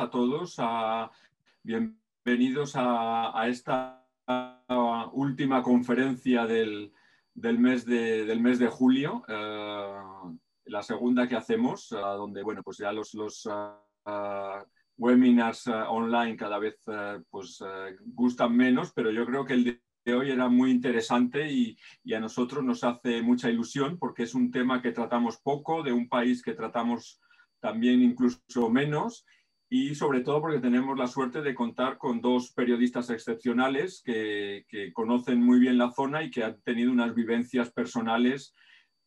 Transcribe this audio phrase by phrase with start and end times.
[0.00, 0.56] A todos.
[1.62, 4.02] bienvenidos a, esta
[5.12, 6.90] última conferencia del,
[7.34, 9.94] mes, de, del mes de julio, eh,
[10.64, 14.64] la segunda que hacemos, eh, donde bueno, pues ya los, los eh,
[14.96, 16.82] webinars online cada vez
[17.28, 17.62] pues,
[18.06, 22.20] gustan menos, pero yo creo que el de hoy era muy interesante y, y, a
[22.20, 26.42] nosotros nos hace mucha ilusión porque es un tema que tratamos poco, de un país
[26.42, 27.20] que tratamos
[27.60, 29.26] también incluso menos,
[29.72, 35.40] y sobre todo porque tenemos la suerte de contar con dos periodistas excepcionales que, conocen
[35.40, 38.52] muy bien la zona y que han tenido unas vivencias personales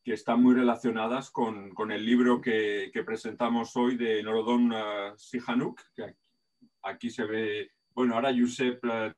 [0.05, 6.15] que están muy relacionadas con, el libro que, presentamos hoy de Norodom uh, Sihanouk, que
[6.83, 9.13] aquí se ve, bueno, ahora Josep uh,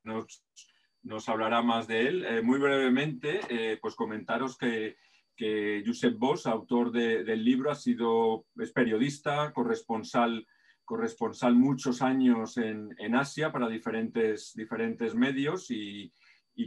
[1.03, 2.25] nos, hablará más de él.
[2.25, 4.97] Eh, muy brevemente, eh, pues comentaros que
[5.35, 10.47] que Josep Bosch, autor del libro, ha sido, es periodista, corresponsal,
[10.85, 16.11] corresponsal muchos años en, Asia para diferentes, diferentes medios y,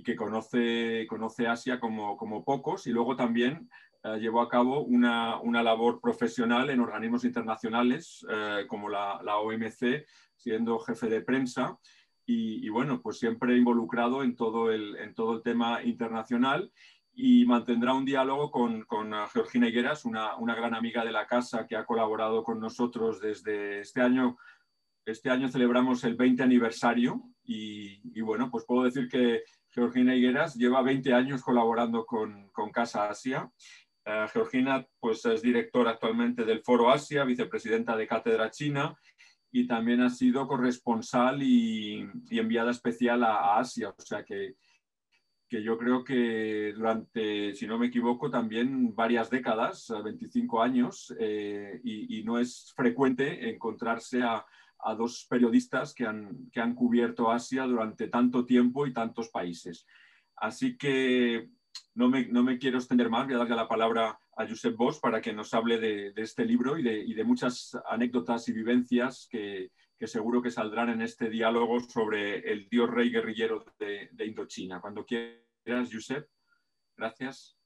[0.05, 3.71] que conoce, conoce Asia como, como pocos y luego también
[4.05, 10.05] eh, llevó a cabo una, labor profesional en organismos internacionales eh, como la, OMC,
[10.37, 11.79] siendo jefe de prensa
[12.27, 16.71] y, y, bueno, pues siempre involucrado en todo el, en todo el tema internacional
[17.21, 21.67] y mantendrá un diálogo con, con Georgina Higueras, una, una, gran amiga de la casa
[21.67, 24.39] que ha colaborado con nosotros desde este año.
[25.05, 30.81] Este año celebramos el 20 aniversario y, bueno, pues puedo decir que Georgina Higueras lleva
[30.83, 33.51] 20 años colaborando con, con Casa Asia.
[34.05, 38.97] Eh, Georgina pues, es directora actualmente del Foro Asia, vicepresidenta de Cátedra China
[39.51, 43.89] y también ha sido corresponsal y, y enviada especial a, a Asia.
[43.91, 44.55] O sea que
[45.49, 51.81] que yo creo que durante, si no me equivoco, también varias décadas, 25 años, eh,
[51.83, 54.45] y, no es frecuente encontrarse a,
[54.97, 59.87] dos periodistas que han, que han, cubierto Asia durante tanto tiempo y tantos países.
[60.37, 61.49] Así que
[61.95, 65.01] no me, no me quiero extender más, voy a darle la palabra a Josep Bosch
[65.01, 69.27] para que nos hable de, este libro y de, y de, muchas anécdotas y vivencias
[69.29, 74.81] que, que seguro que saldrán en este diálogo sobre el dios rey guerrillero de, Indochina.
[74.81, 76.29] Cuando quieras, Josep.
[76.97, 77.57] Gracias.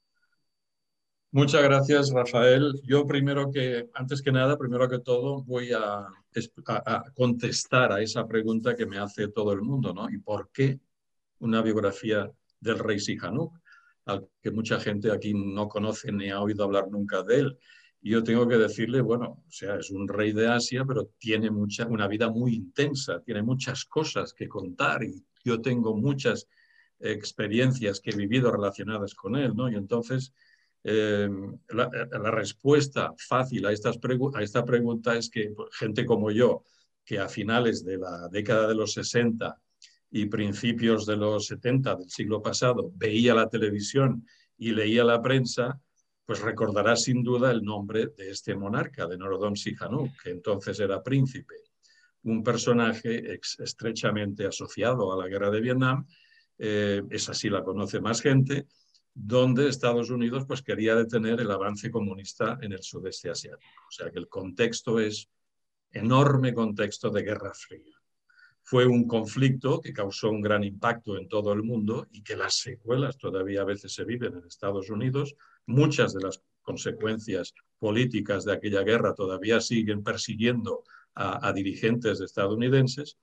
[1.30, 2.80] Muchas gracias, Rafael.
[2.84, 6.06] Yo primero que, antes que nada, primero que todo, voy a,
[7.14, 10.10] contestar a esa pregunta que me hace todo el mundo, ¿no?
[10.10, 10.80] ¿Y por qué
[11.38, 13.58] una biografía del rey Sihanouk?
[14.06, 17.58] Al que mucha gente aquí no conoce ni ha oído hablar nunca de él.
[18.04, 21.86] Yo tengo que decirle, bueno, o sea, es un rey de Asia, pero tiene mucha,
[21.86, 26.48] una vida muy intensa, tiene muchas cosas que contar y yo tengo muchas
[26.98, 29.70] experiencias que he vivido relacionadas con él, ¿no?
[29.70, 30.32] Y entonces
[30.84, 31.28] eh,
[31.68, 33.98] la, respuesta fácil a, estas
[34.34, 36.64] a esta pregunta es que pues, gente como yo,
[37.04, 39.60] que a finales de la década de los 60
[40.10, 44.26] y principios de los 70 del siglo pasado veía la televisión
[44.56, 45.80] y leía la prensa,
[46.24, 51.02] pues recordará sin duda el nombre de este monarca, de Norodom Sihanouk, que entonces era
[51.02, 51.54] príncipe,
[52.24, 56.06] un personaje estrechamente asociado a la guerra de Vietnam,
[56.58, 58.66] eh, esa sí la conoce más gente,
[59.14, 63.82] donde Estados Unidos pues, quería detener el avance comunista en el sudeste asiático.
[63.88, 65.28] O sea que el contexto es
[65.90, 67.96] enorme contexto de guerra fría.
[68.62, 72.58] Fue un conflicto que causó un gran impacto en todo el mundo y que las
[72.58, 75.34] secuelas todavía a veces se viven en Estados Unidos,
[75.66, 83.18] muchas de las consecuencias políticas de aquella guerra todavía siguen persiguiendo a, dirigentes estadounidenses.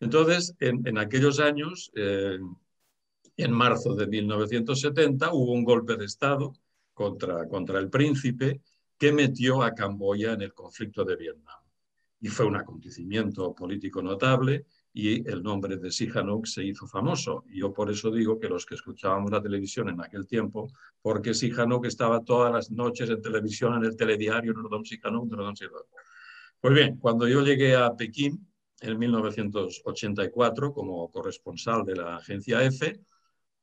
[0.00, 6.52] Entonces, en, aquellos años, en marzo de 1970, hubo un golpe de Estado
[6.92, 8.60] contra, contra el príncipe
[8.98, 11.58] que metió a Camboya en el conflicto de Vietnam.
[12.20, 17.44] Y fue un acontecimiento político notable y el nombre de Sihanouk se hizo famoso.
[17.48, 20.70] Yo por eso digo que los que escuchábamos la televisión en aquel tiempo,
[21.00, 25.86] porque Sihanouk estaba todas las noches en televisión, en el telediario, Nordom Sihanouk, Nordom Sihanouk.
[26.60, 28.46] Pues bien, cuando yo llegué a Pekín
[28.80, 33.00] en 1984 como corresponsal de la agencia EFE,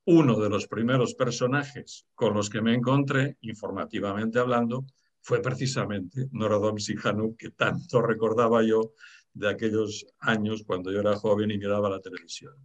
[0.06, 4.86] uno de los primeros personajes con los que me encontré, informativamente hablando,
[5.22, 8.94] fue precisamente Norodom Sihanouk, que tanto recordaba yo
[9.38, 12.56] de aquellos años cuando yo era joven y miraba la televisión.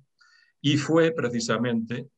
[0.61, 2.09] Y fue precisamente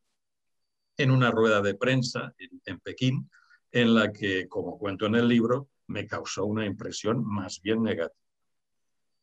[0.97, 3.29] en una rueda de prensa en, Pekín,
[3.73, 8.21] en la que, como cuento en el libro, me causó una impresión más bien negativa.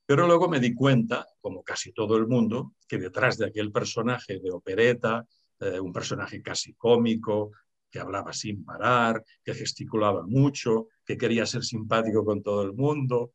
[0.06, 4.40] Pero luego me di cuenta, como casi todo el mundo, que detrás de aquel personaje
[4.40, 5.26] de opereta,
[5.60, 7.52] eh, un personaje casi cómico,
[7.90, 13.32] que hablaba sin parar, que gesticulaba mucho, que quería ser simpático con todo el mundo,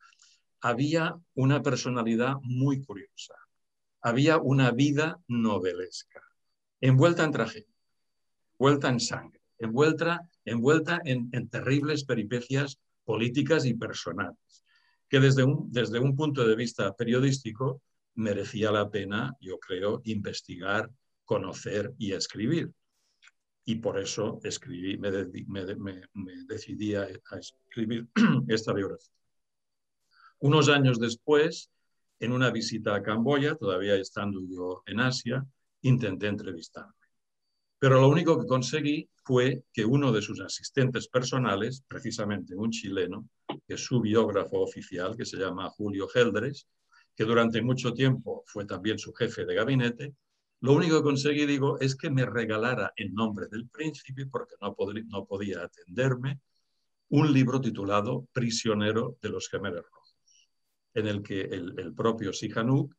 [0.60, 3.34] había una personalidad muy curiosa,
[4.00, 6.22] había una vida novelesca,
[6.80, 7.74] envuelta en tragedia,
[8.58, 14.64] envuelta en sangre, envuelta, envuelta en, terribles peripecias políticas y personales,
[15.08, 17.82] que desde un, desde un punto de vista periodístico
[18.14, 20.90] merecía la pena, yo creo, investigar,
[21.24, 22.72] conocer y escribir.
[23.64, 25.10] Y por eso escribí, me,
[26.46, 27.08] decidí a,
[27.38, 28.08] escribir
[28.48, 29.12] esta biografía.
[30.38, 31.70] Unos años después,
[32.20, 35.44] en una visita a Camboya, todavía estando yo en Asia,
[35.82, 36.92] intenté entrevistarme.
[37.78, 43.28] Pero lo único que conseguí fue que uno de sus asistentes personales, precisamente un chileno,
[43.66, 46.66] que es su biógrafo oficial, que se llama Julio Geldres,
[47.14, 50.14] que durante mucho tiempo fue también su jefe de gabinete,
[50.60, 54.74] lo único que conseguí, digo, es que me regalara en nombre del príncipe, porque no,
[55.26, 56.40] podía atenderme,
[57.10, 60.05] un libro titulado Prisionero de los Gemelos Rojos,
[60.96, 62.92] en el que el, propio Sihanouk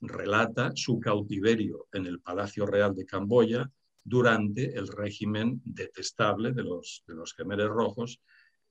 [0.00, 3.70] relata su cautiverio en el Palacio Real de Camboya
[4.02, 8.20] durante el régimen detestable de los, de los Gemeres Rojos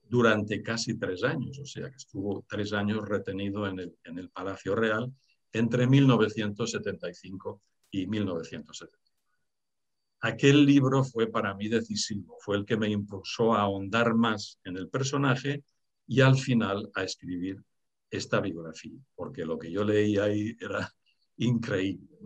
[0.01, 4.29] durante casi tres años, o sea que estuvo tres años retenido en el, en el
[4.29, 5.11] Palacio Real
[5.53, 8.97] entre 1975 y 1970.
[10.19, 14.75] Aquel libro fue para mí decisivo, fue el que me impulsó a ahondar más en
[14.75, 15.63] el personaje
[16.05, 17.63] y al final a escribir
[18.15, 20.89] esta biografía, porque lo que yo leí ahí era
[21.37, 22.17] increíble.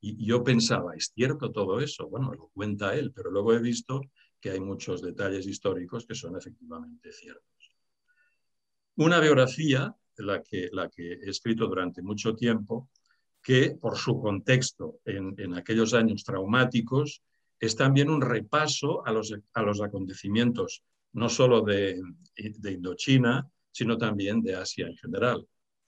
[0.00, 2.08] Y yo pensaba, ¿es cierto todo eso?
[2.08, 4.00] Bueno, lo cuenta él, pero luego he visto
[4.40, 7.76] que hay muchos detalles históricos que son efectivamente ciertos.
[8.96, 12.90] Una biografía, la que, la que he escrito durante mucho tiempo,
[13.40, 17.22] que por su contexto en, en aquellos años traumáticos,
[17.58, 22.00] es también un repaso a los, a los acontecimientos no solo de,
[22.36, 25.46] de Indochina, sino también de Asia en general.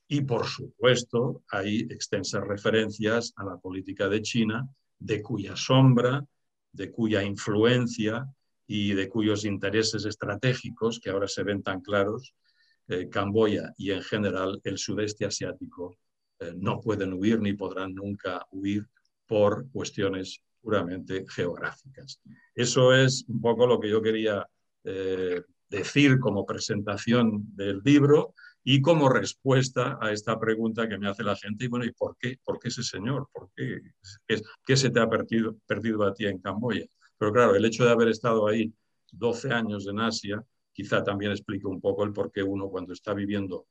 [0.09, 6.25] Y por supuesto, hay extensas referencias a la política de China, de cuya sombra,
[6.73, 8.27] de cuya influencia
[8.67, 12.35] y de cuyos intereses estratégicos, que ahora se ven tan claros,
[12.89, 15.97] eh, Camboya y en general el sudeste asiático
[16.39, 18.87] eh, no pueden huir ni podrán nunca huir
[19.27, 22.21] por cuestiones puramente geográficas.
[22.55, 24.47] Eso es un poco lo que yo quería
[24.85, 25.43] eh,
[25.75, 31.37] decir como presentación del libro y como respuesta a esta pregunta que me hace la
[31.37, 32.39] gente, y bueno, ¿y por qué?
[32.43, 33.29] ¿Por qué ese señor?
[33.33, 33.81] ¿Por qué?
[34.65, 36.87] ¿Qué, se te ha perdido, perdido a ti en Camboya?
[37.19, 38.73] Pero claro, el hecho de haber estado ahí
[39.13, 43.13] 12 años en Asia, quizá también explica un poco el por qué uno cuando está
[43.13, 43.67] viviendo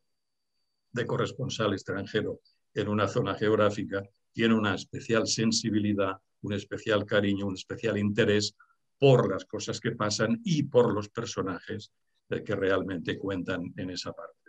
[0.92, 2.40] de corresponsal extranjero
[2.74, 8.56] en una zona geográfica tiene una especial sensibilidad, un especial cariño, un especial interés
[9.04, 11.92] por las cosas que pasan y por los personajes
[12.30, 14.40] que realmente cuentan en esa parte.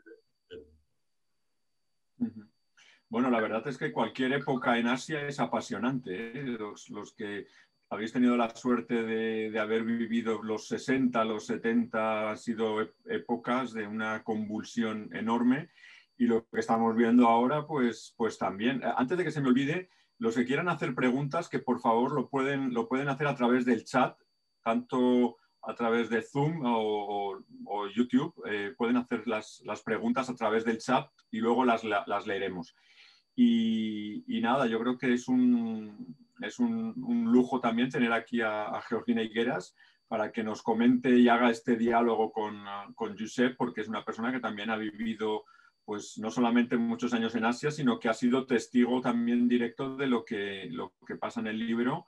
[3.09, 6.39] Bueno, la verdad es que cualquier época en Asia es apasionante.
[6.39, 6.45] ¿eh?
[6.45, 7.49] Los, que
[7.91, 13.89] habéis tenido la suerte de, haber vivido los 60, los 70, han sido épocas de
[13.89, 15.69] una convulsión enorme.
[16.17, 18.83] Y lo que estamos viendo ahora, pues, pues también.
[18.85, 22.29] Antes de que se me olvide, los que quieran hacer preguntas, que por favor lo
[22.29, 24.17] pueden, lo pueden hacer a través del chat,
[24.65, 27.39] tanto a través de Zoom o,
[27.95, 28.35] YouTube.
[28.51, 31.85] Eh, pueden hacer las, preguntas a través del chat y luego las,
[32.27, 32.75] leeremos.
[33.37, 36.95] Y, nada, yo creo que es un, es un,
[37.31, 39.75] lujo también tener aquí a, Georgina Higueras
[40.09, 44.33] para que nos comente y haga este diálogo con, con Josep, porque es una persona
[44.33, 45.45] que también ha vivido
[45.85, 50.07] pues no solamente muchos años en Asia, sino que ha sido testigo también directo de
[50.07, 52.07] lo que, lo que pasa en el libro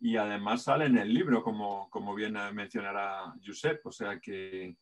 [0.00, 4.76] y además sale en el libro, como, como bien mencionará Josep, o sea que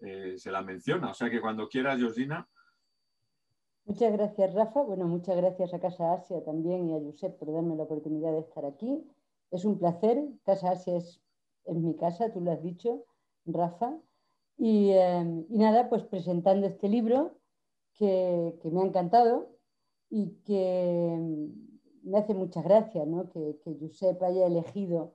[0.00, 1.10] eh, se la menciona.
[1.10, 2.48] O sea que cuando quieras, Georgina.
[3.84, 4.82] Muchas gracias, Rafa.
[4.82, 8.40] Bueno, muchas gracias a Casa Asia también y a Josep por darme la oportunidad de
[8.40, 9.04] estar aquí.
[9.50, 10.22] Es un placer.
[10.44, 11.20] Casa Asia es,
[11.66, 13.04] mi casa, tú lo has dicho,
[13.46, 13.96] Rafa.
[14.56, 17.38] Y, eh, y nada, pues presentando este libro
[17.94, 19.56] que, que me ha encantado
[20.08, 21.18] y que
[22.02, 25.14] me hace mucha gracia que, que Josep haya elegido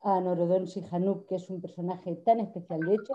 [0.00, 2.80] a Norodom Sihanouk, que es un personaje tan especial.
[2.80, 3.14] De hecho,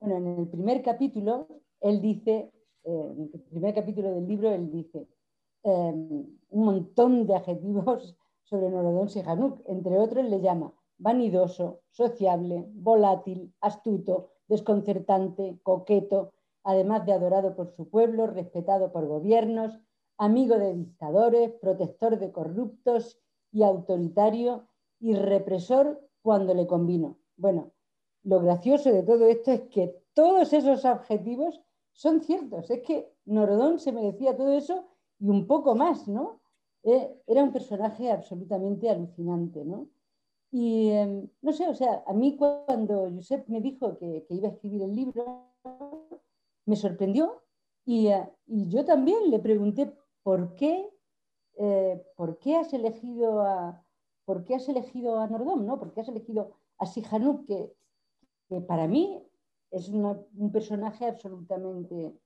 [0.00, 1.48] bueno, en el primer capítulo,
[1.80, 2.52] él dice,
[2.84, 5.08] eh, en el primer capítulo del libro, él dice
[5.64, 9.62] em, un montón de adjetivos sobre Norodom Sihanouk.
[9.66, 16.32] Entre otros, le llama vanidoso, sociable, volátil, astuto, desconcertante, coqueto,
[16.64, 19.80] además de adorado por su pueblo, respetado por gobiernos,
[20.18, 23.18] amigo de dictadores, protector de corruptos
[23.52, 24.66] y autoritario
[25.00, 27.18] y represor cuando le convino.
[27.36, 27.72] Bueno,
[28.24, 32.70] lo gracioso de todo esto es que todos esos objetivos son ciertos.
[32.70, 34.84] Es que Norodón se merecía todo eso
[35.18, 36.40] y un poco más, ¿no?
[36.82, 39.88] Eh, era un personaje absolutamente alucinante, ¿no?
[40.50, 44.52] Y em, no sé, o sea, a mí cuando Josep me dijo que, iba a
[44.52, 45.44] escribir el libro,
[46.66, 47.42] me sorprendió
[47.84, 50.88] y, eh, y yo también le pregunté por qué,
[51.56, 53.84] eh, por qué has elegido a,
[54.24, 55.78] por qué has elegido a Nordom, ¿no?
[55.78, 57.72] ¿Por qué has elegido a Sihanouk, que,
[58.48, 59.22] que para mí
[59.70, 62.18] es un personaje absolutamente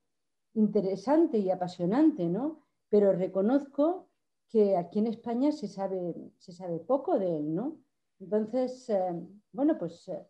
[0.54, 2.60] interesante y apasionante, ¿no?
[2.88, 4.08] Pero reconozco
[4.48, 7.78] que aquí en España se sabe, se sabe poco de él, ¿no?
[8.20, 10.26] Entonces, eh, bueno, pues eh,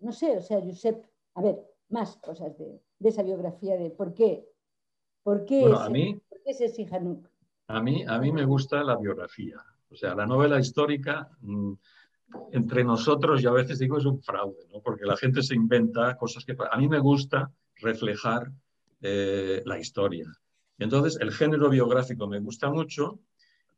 [0.00, 4.46] no sé, o sea, Josep, a ver, más cosas de, esa biografía de por qué,
[5.22, 6.86] por qué, bueno, a mí, ese
[7.68, 9.56] A mí, a mí me gusta la biografía,
[9.90, 11.72] o sea, la novela histórica, mm,
[12.52, 14.80] entre nosotros yo a veces digo es un fraude, ¿no?
[14.80, 16.56] porque la gente se inventa cosas que...
[16.70, 18.52] A mí me gusta reflejar
[19.00, 20.26] eh, la historia.
[20.78, 23.20] Entonces, el género biográfico me gusta mucho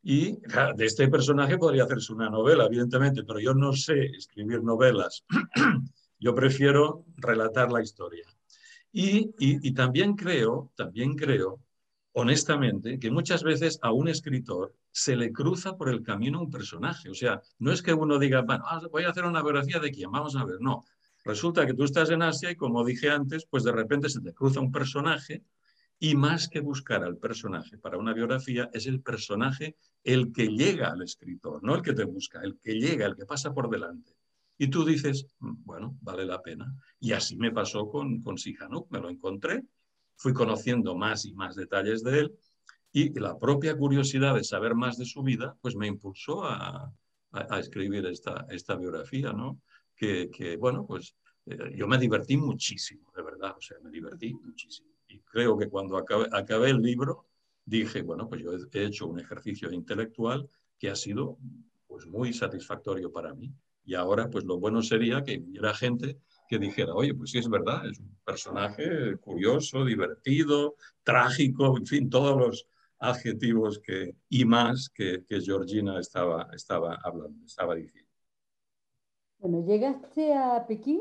[0.02, 0.38] y
[0.76, 5.24] de este personaje podría hacerse una novela, evidentemente, pero yo no sé escribir novelas.
[6.18, 8.26] yo prefiero relatar la historia.
[8.92, 11.60] Y, y, también creo, también creo,
[12.12, 17.08] honestamente, que muchas veces a un escritor se le cruza por el camino un personaje.
[17.08, 19.90] O sea, no es que uno diga, bueno, ah, voy a hacer una biografía de
[19.90, 20.60] quién, vamos a ver.
[20.60, 20.84] No,
[21.24, 24.34] resulta que tú estás en Asia y como dije antes, pues de repente se te
[24.34, 25.42] cruza un personaje
[25.98, 30.88] y más que buscar al personaje para una biografía, es el personaje el que llega
[30.88, 34.16] al escritor, no el que te busca, el que llega, el que pasa por delante.
[34.58, 36.74] Y tú dices, mm, bueno, vale la pena.
[36.98, 39.62] Y así me pasó con, con Sihanouk, me lo encontré,
[40.16, 42.38] fui conociendo más y más detalles de él
[42.92, 46.92] y la propia curiosidad de saber más de su vida, pues me impulsó a,
[47.32, 49.60] a, escribir esta, esta biografía, ¿no?
[49.96, 51.16] Que, que bueno, pues
[51.46, 55.68] eh, yo me divertí muchísimo, de verdad, o sea, me divertí muchísimo y creo que
[55.68, 57.26] cuando acabé, el libro
[57.64, 61.38] dije, bueno, pues yo he hecho un ejercicio intelectual que ha sido
[61.86, 63.52] pues muy satisfactorio para mí.
[63.84, 66.18] Y ahora, pues lo bueno sería que hubiera gente
[66.52, 72.10] que dijera, oye, pues sí es verdad, es un personaje curioso, divertido, trágico, en fin,
[72.10, 72.68] todos los
[72.98, 78.10] adjetivos que, y más que, que Georgina estaba, estaba hablando, estaba diciendo.
[79.38, 81.00] Bueno, llegaste a Pekín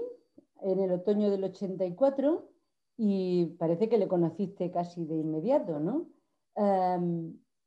[0.61, 2.49] en el otoño del 84
[2.95, 6.07] y parece que le conociste casi de inmediato, ¿no?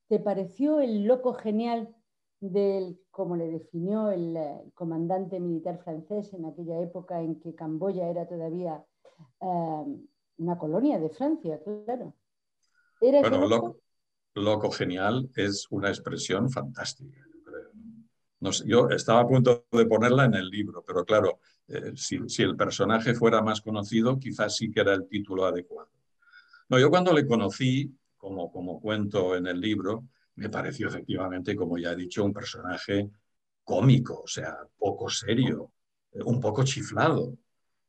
[0.08, 1.94] ¿Te pareció el loco genial
[2.50, 4.36] del, como le definió el,
[4.74, 8.84] comandante militar francés en aquella época en que Camboya era todavía
[9.40, 10.06] em,
[10.38, 12.14] una colonia de Francia, claro?
[13.00, 13.76] bueno, loco?
[14.34, 14.70] loco?
[14.70, 18.50] genial es una expresión fantástica, yo creo.
[18.66, 23.14] yo estaba a punto de ponerla en el libro, pero claro, eh, si, el personaje
[23.14, 25.90] fuera más conocido, quizás sí que era el título adecuado.
[26.68, 30.04] No, yo cuando le conocí, como, como cuento en el libro,
[30.36, 33.10] me pareció efectivamente, como ya he dicho, un personaje
[33.62, 35.72] cómico, o sea, poco serio,
[36.24, 37.38] un poco chiflado,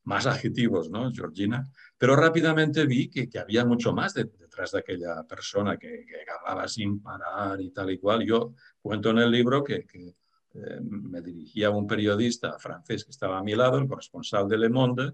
[0.03, 1.67] más adjetivos, ¿no, Georgina?
[1.97, 6.25] Pero rápidamente vi que, que había mucho más detrás de aquella persona que, que
[6.67, 8.25] sin parar y tal y cual.
[8.25, 10.15] Yo cuento en el libro que, que
[10.53, 14.57] eh, me dirigía a un periodista francés que estaba a mi lado, el corresponsal de
[14.57, 15.13] Le Monde,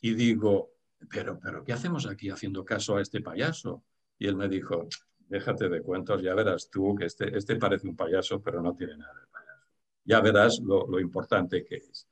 [0.00, 0.72] y digo,
[1.10, 3.84] pero, pero ¿qué hacemos aquí haciendo caso a este payaso?
[4.18, 4.88] Y él me dijo,
[5.30, 8.96] déjate de cuentos, ya verás tú que este, este parece un payaso, pero no tiene
[8.98, 9.66] nada de payaso.
[10.04, 12.06] Ya verás lo, lo importante que es.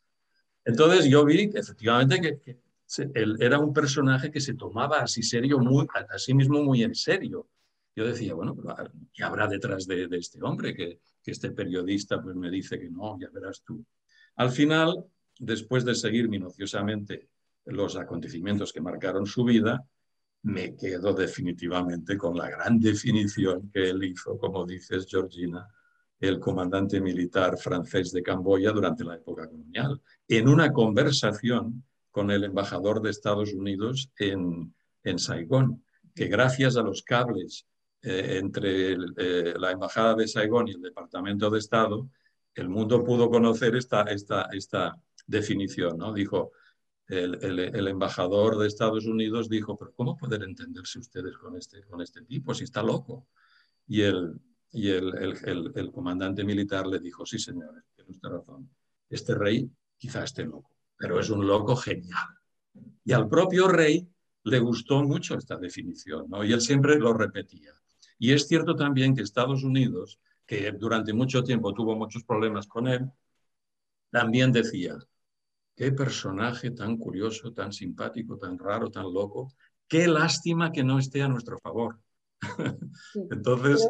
[0.64, 2.60] Entonces yo vi que efectivamente que,
[3.14, 6.94] él era un personaje que se tomaba así serio, muy, a sí mismo muy en
[6.94, 7.48] serio.
[7.94, 8.56] Yo decía, bueno,
[9.12, 10.74] ¿qué habrá detrás de, de este hombre?
[10.74, 13.84] Que, este periodista pues, me dice que no, ya verás tú.
[14.36, 15.04] Al final,
[15.38, 17.28] después de seguir minuciosamente
[17.66, 19.84] los acontecimientos que marcaron su vida,
[20.42, 25.68] me quedo definitivamente con la gran definición que él hizo, como dices, Georgina,
[26.20, 32.44] el comandante militar francés de Camboya durante la época colonial, en una conversación con el
[32.44, 34.74] embajador de Estados Unidos en,
[35.16, 35.82] Saigón,
[36.14, 37.66] que gracias a los cables
[38.02, 42.10] eh, entre eh, la Embajada de Saigón y el Departamento de Estado,
[42.54, 45.96] el mundo pudo conocer esta, esta, esta definición.
[45.96, 46.12] ¿no?
[46.12, 46.52] Dijo,
[47.08, 52.02] el, el, embajador de Estados Unidos dijo, pero ¿cómo poder entenderse ustedes con este, con
[52.02, 53.28] este tipo si está loco?
[53.86, 54.38] Y el,
[54.72, 58.68] y el comandante militar le dijo, sí señores, tiene usted razón,
[59.08, 62.28] este rey quizá esté loco, pero es un loco genial.
[63.04, 64.06] Y al propio rey
[64.44, 66.44] le gustó mucho esta definición, ¿no?
[66.44, 67.72] y él siempre lo repetía.
[68.18, 72.88] Y es cierto también que Estados Unidos, que durante mucho tiempo tuvo muchos problemas con
[72.88, 73.10] él,
[74.10, 74.98] también decía,
[75.78, 79.52] qué personaje tan curioso, tan simpático, tan raro, tan loco,
[79.86, 82.00] qué lástima que no esté a nuestro favor.
[83.30, 83.88] Entonces,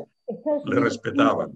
[0.66, 1.50] le respetaban.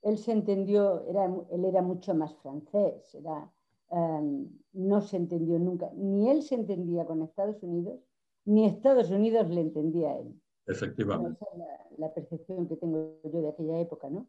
[0.00, 3.52] Él se entendió, era, él era mucho más francés, era,
[3.90, 8.00] em, no se entendió nunca, ni él se entendía con Estados Unidos,
[8.46, 10.40] ni Estados Unidos le entendía a él.
[10.66, 11.38] Efectivamente.
[11.38, 14.20] Esa es la, percepción que tengo yo de aquella época, ¿no?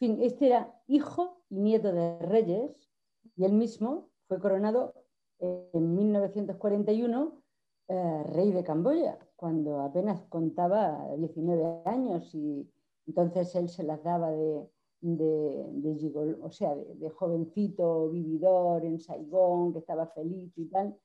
[0.00, 2.88] En fin, este era hijo y nieto de reyes
[3.36, 4.94] y él mismo fue coronado
[5.40, 7.42] en 1941
[7.88, 12.70] eh, rey de Camboya, cuando apenas contaba 19 años y
[13.06, 14.68] entonces él se las daba de,
[15.00, 20.98] de, o sea, de, jovencito vividor en Saigón, que estaba feliz y tal,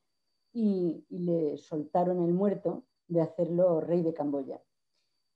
[0.51, 4.61] y, le soltaron el muerto de hacerlo rey de Camboya.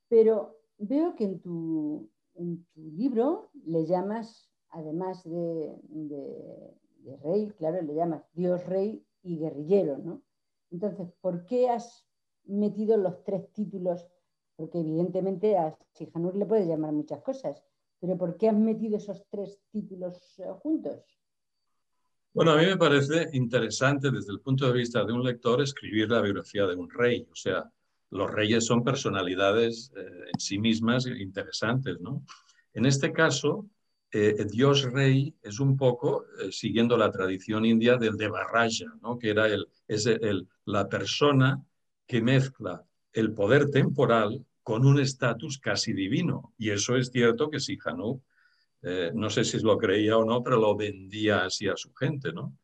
[0.10, 5.74] Pero veo que en tu, en tu libro le llamas, además de,
[7.16, 10.22] rey, claro, le llamas Dios rey y guerrillero, ¿no?
[10.72, 12.06] Entonces, ¿por qué has
[12.46, 14.08] metido los tres títulos?
[14.56, 17.64] Porque evidentemente a Sihanur le puedes llamar muchas cosas,
[18.00, 21.04] pero ¿por qué has metido esos tres títulos eh, juntos?
[22.34, 26.10] Bueno, a mí me parece interesante desde el punto de vista de un lector escribir
[26.10, 27.28] la biografía de un rey.
[27.32, 27.72] O sea,
[28.12, 30.02] los reyes son personalidades eh,
[30.34, 32.24] en sí mismas interesantes, ¿no?
[32.74, 33.68] En este caso,
[34.12, 39.18] eh, Dios rey es un poco siguiendo la tradición india del Devaraja, ¿no?
[39.18, 41.64] que era el, es el, la persona
[42.06, 46.54] que mezcla el poder temporal con un estatus casi divino.
[46.58, 48.22] Y eso es cierto que si Hanuk,
[48.82, 52.32] eh, no sé si lo creía o no, pero lo vendía así a su gente,
[52.32, 52.58] ¿no?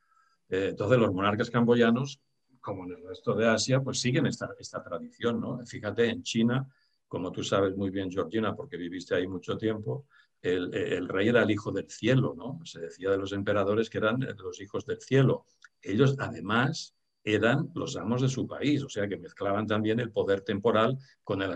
[0.50, 2.20] Eh, entonces los monarcas camboyanos,
[2.62, 5.66] como en el resto de Asia, pues siguen esta, esta tradición, ¿no?
[5.66, 6.68] Fíjate, en China,
[7.08, 10.06] como tú sabes muy bien, Georgina, porque viviste ahí mucho tiempo,
[10.44, 12.60] el, el, rey era el hijo del cielo, ¿no?
[12.66, 15.46] Se decía de los emperadores que eran los hijos del cielo.
[15.82, 20.42] Ellos, además, eran los amos de su país, o sea que mezclaban también el poder
[20.42, 21.56] temporal con el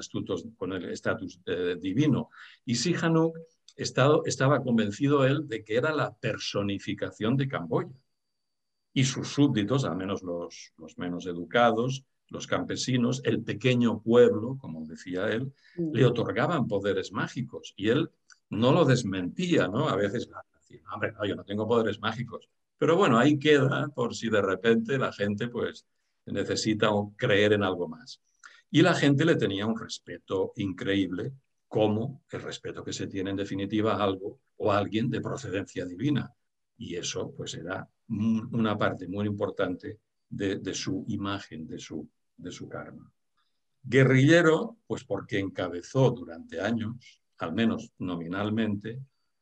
[0.55, 2.29] con el estatus eh, divino.
[2.65, 3.37] Y Sihanouk
[3.75, 7.91] estaba, estaba convencido él de que era la personificación de Camboya.
[8.93, 14.85] Y sus súbditos, al menos los, los menos educados, los campesinos, el pequeño pueblo, como
[14.85, 18.09] decía él, le otorgaban poderes mágicos y él
[18.49, 19.89] no lo desmentía, ¿no?
[19.89, 20.29] A veces
[20.59, 22.49] decía, hombre, no, yo no tengo poderes mágicos.
[22.77, 25.85] Pero bueno, ahí queda por si de repente la gente pues
[26.25, 28.21] necesita creer en algo más.
[28.69, 31.33] Y la gente le tenía un respeto increíble,
[31.67, 35.85] como el respeto que se tiene en definitiva a algo o a alguien de procedencia
[35.85, 36.33] divina.
[36.77, 42.67] Y eso pues era una parte muy importante de, su imagen, de su, de su
[42.69, 43.11] karma.
[43.83, 48.99] Guerrillero, pues porque encabezó durante años, al menos nominalmente,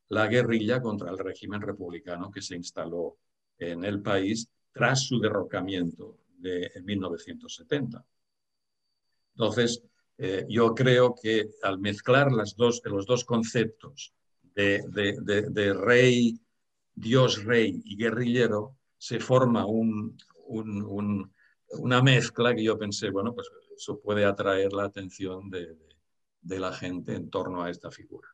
[0.10, 3.18] la guerrilla contra el régimen republicano que se instaló
[3.58, 8.06] en el país tras su derrocamiento de, en 1970.
[9.36, 9.84] Entonces,
[10.18, 14.14] eh, yo creo que al mezclar dos, los dos conceptos
[14.54, 16.40] de, rey,
[16.94, 21.34] dios rey y guerrillero, se forma un, un,
[21.80, 25.76] una mezcla que yo pensé, bueno, pues eso puede atraer la atención de,
[26.46, 28.28] la gente en torno a esta figura.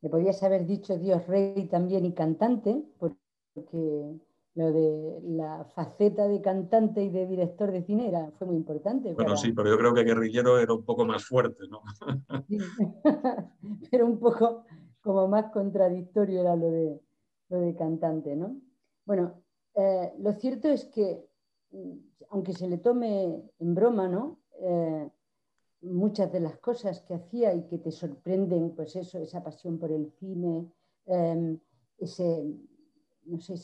[0.00, 4.20] Le podías haber dicho Dios rey también y cantante, porque
[4.54, 9.12] lo de la faceta de cantante y de director de cine era, fue muy importante.
[9.14, 11.82] Bueno, sí, pero yo creo que Guerrillero era un poco más fuerte, ¿no?
[13.90, 14.64] pero un poco
[15.00, 17.00] como más contradictorio era lo de,
[17.48, 18.60] lo de cantante, ¿no?
[19.04, 19.42] Bueno,
[19.74, 21.24] eh, lo cierto es que,
[21.70, 21.92] mm,
[22.30, 24.40] aunque se le tome en broma, ¿no?
[24.60, 25.08] Eh,
[25.80, 29.92] muchas de las cosas que hacía y que te sorprenden, pues eso, esa pasión por
[29.92, 30.70] el cine,
[31.06, 31.58] eh,
[31.98, 32.44] ese
[33.28, 33.54] no sé,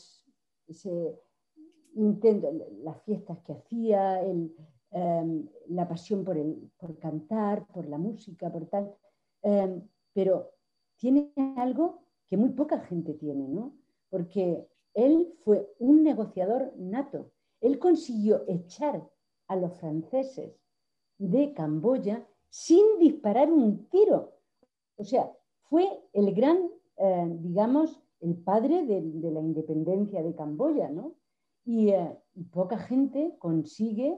[0.67, 1.19] ese
[1.95, 2.51] intento,
[2.83, 4.49] las fiestas que hacía, em,
[5.67, 8.95] la pasión por, el, por cantar, por la música, por tal,
[9.41, 9.81] em,
[10.13, 10.51] pero
[10.97, 13.75] tiene algo que muy poca gente tiene, ¿no?
[14.09, 17.31] Porque él fue un negociador nato.
[17.59, 19.07] Él consiguió echar
[19.47, 20.53] a los franceses
[21.17, 24.33] de Camboya sin disparar un tiro.
[24.97, 25.31] O sea,
[25.69, 26.57] fue el gran,
[26.97, 29.01] eh, digamos, el padre de,
[29.31, 31.15] la independencia de Camboya, ¿no?
[31.65, 34.17] Eh, y, poca gente consigue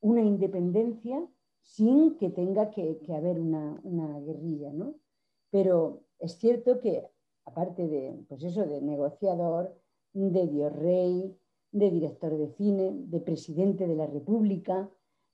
[0.00, 1.26] una independencia
[1.62, 3.80] sin que tenga que, haber una,
[4.20, 4.94] guerrilla, ¿no?
[5.50, 7.08] Pero es cierto que,
[7.44, 9.74] aparte de, pues eso, de negociador,
[10.12, 11.36] de dios rey,
[11.72, 14.90] de director de cine, de presidente de la República,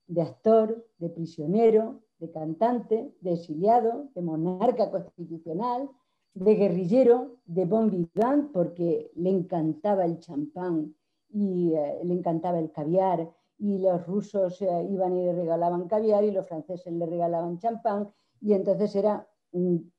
[0.08, 5.88] de actor, de prisionero, de cantante, de exiliado, de monarca constitucional,
[6.34, 10.94] de guerrillero, de bon vivant, porque le encantaba el champán
[11.30, 16.24] y eh, le encantaba el caviar y los rusos eh, iban y le regalaban caviar
[16.24, 18.08] y los franceses le regalaban champán
[18.40, 19.92] y entonces era un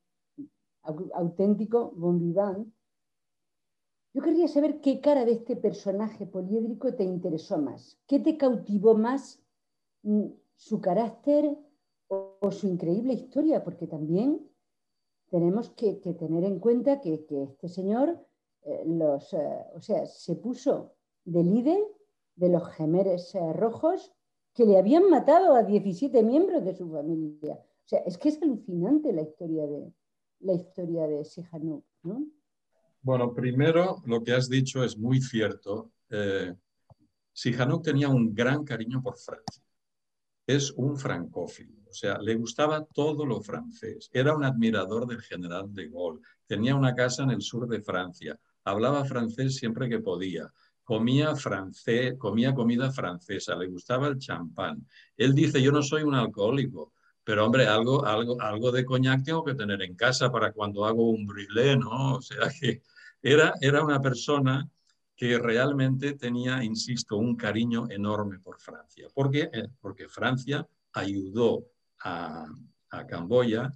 [1.13, 2.67] auténtico bon vivant.
[4.13, 8.95] Yo querría saber qué cara de este personaje poliédrico te interesó más, qué te cautivó
[8.95, 9.43] más
[10.55, 11.57] su carácter
[12.07, 14.49] o, su increíble historia, porque también
[15.29, 18.17] tenemos que, tener en cuenta que, este señor
[18.63, 21.79] eh, eh, o sea, se puso de líder
[22.35, 24.11] de los gemeres eh, rojos
[24.53, 27.53] que le habían matado a 17 miembros de su familia.
[27.53, 29.93] O sea, es que es alucinante la historia de,
[30.41, 32.25] la historia de Sihanouk, ¿no?
[33.01, 35.91] Bueno, primero lo que has dicho es muy cierto.
[37.31, 39.63] Sihanouk tenía un gran cariño por Francia.
[40.49, 44.09] Es un francófilo o sea, le gustaba todo lo francés.
[44.13, 46.21] Era un admirador del general de Gaulle.
[46.45, 48.39] Tenía una casa en el sur de Francia.
[48.63, 50.47] Hablaba francés siempre que podía.
[50.83, 53.55] Comía francés, comía comida francesa.
[53.55, 54.85] Le gustaba el champán.
[55.17, 59.43] Él dice, yo no soy un alcohólico, pero hombre, algo, algo, algo de coñac tengo
[59.43, 62.15] que tener en casa para cuando hago un brûlé, ¿no?
[62.15, 62.83] O sea que
[63.21, 64.67] era, era una persona
[65.19, 69.09] que realmente tenía, insisto, un cariño enorme por Francia.
[69.13, 69.49] ¿Por qué?
[69.51, 71.65] Eh, porque Francia ayudó
[72.05, 72.47] a,
[73.05, 73.69] Camboya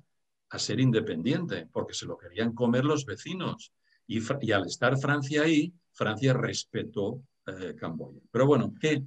[0.49, 3.73] a ser independiente, porque se lo querían comer los vecinos.
[4.07, 4.21] Y,
[4.53, 8.21] al estar Francia ahí, Francia respetó eh, Camboya.
[8.31, 9.03] Pero bueno, ¿qué,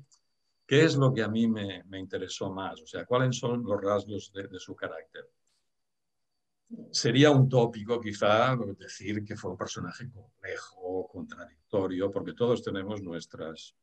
[0.66, 2.82] ¿qué es lo que a mí me, interesó más?
[2.82, 5.26] O sea, ¿cuáles son los rasgos de su carácter?
[6.90, 13.76] Sería un tópico quizá decir que fue un personaje complejo, contradictorio, porque todos tenemos nuestras,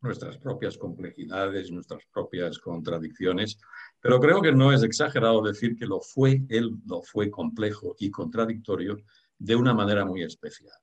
[0.00, 3.58] nuestras propias complejidades, nuestras propias contradicciones,
[4.00, 8.10] pero creo que no es exagerado decir que lo fue, él lo fue complejo y
[8.10, 8.96] contradictorio
[9.38, 10.78] de una manera muy especial.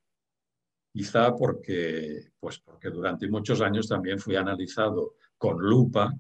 [0.92, 6.14] Quizá porque, pues porque durante muchos años también fui analizado con lupa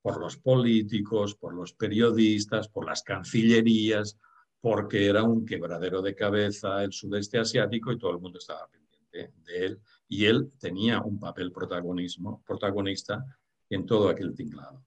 [0.00, 4.16] por los políticos, por los periodistas, por las cancillerías,
[4.60, 9.32] porque era un quebradero de cabeza el sudeste asiático y todo el mundo estaba pendiente
[9.44, 13.24] de él y él tenía un papel protagonismo, protagonista
[13.68, 14.84] en todo aquel tinglado.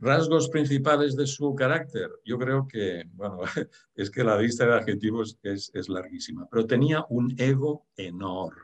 [0.00, 3.40] Rasgos principales de su carácter, yo creo que, bueno,
[3.94, 8.62] es que la lista de adjetivos es, es larguísima, pero tenía un ego enorme.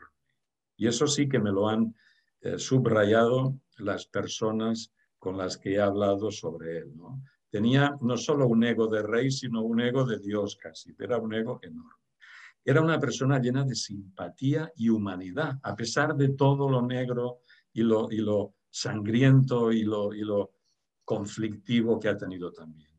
[0.77, 1.95] Y eso sí que me lo han
[2.41, 6.95] eh, subrayado las personas con las que he hablado sobre él.
[6.95, 7.21] ¿no?
[7.55, 11.33] Tenía no solo un ego de rey, sino un ego de Dios casi, era un
[11.33, 12.03] ego enorme.
[12.65, 17.39] Era una persona llena de simpatía y humanidad, a pesar de todo lo negro
[17.71, 20.51] y lo, y lo sangriento y lo, y lo
[21.05, 22.91] conflictivo que ha tenido también.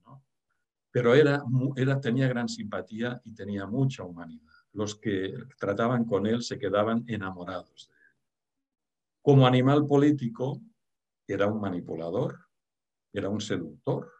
[0.91, 1.45] Pero era,
[1.77, 4.55] era, tenía gran simpatía y tenía mucha humanidad.
[4.73, 8.17] Los que trataban con él se quedaban enamorados de él.
[9.21, 10.63] Como animal político,
[11.29, 12.39] era un manipulador,
[13.13, 14.16] era un seductor,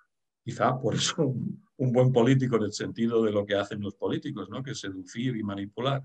[0.47, 1.15] quizá por eso
[1.79, 4.63] un, buen político en el sentido de lo que hacen los políticos, ¿no?
[4.63, 6.05] que es seducir y manipular,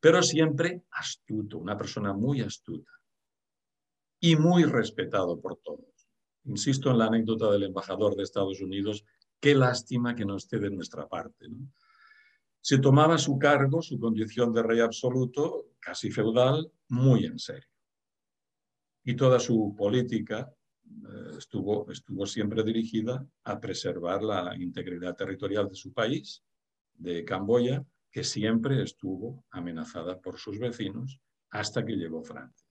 [0.00, 2.90] pero siempre astuto, una persona muy astuta
[4.20, 6.08] y muy respetado por todos.
[6.44, 9.04] Insisto en la anécdota del embajador de Estados Unidos,
[9.38, 11.46] qué lástima que no esté de nuestra parte.
[12.60, 17.70] Se tomaba su cargo, su condición de rey absoluto, casi feudal, muy en serio.
[19.04, 20.52] Y toda su política
[21.36, 26.42] estuvo, estuvo siempre dirigida a preservar la integridad territorial de su país,
[26.94, 31.20] de Camboya, que siempre estuvo amenazada por sus vecinos
[31.50, 32.66] hasta que llegó Francia.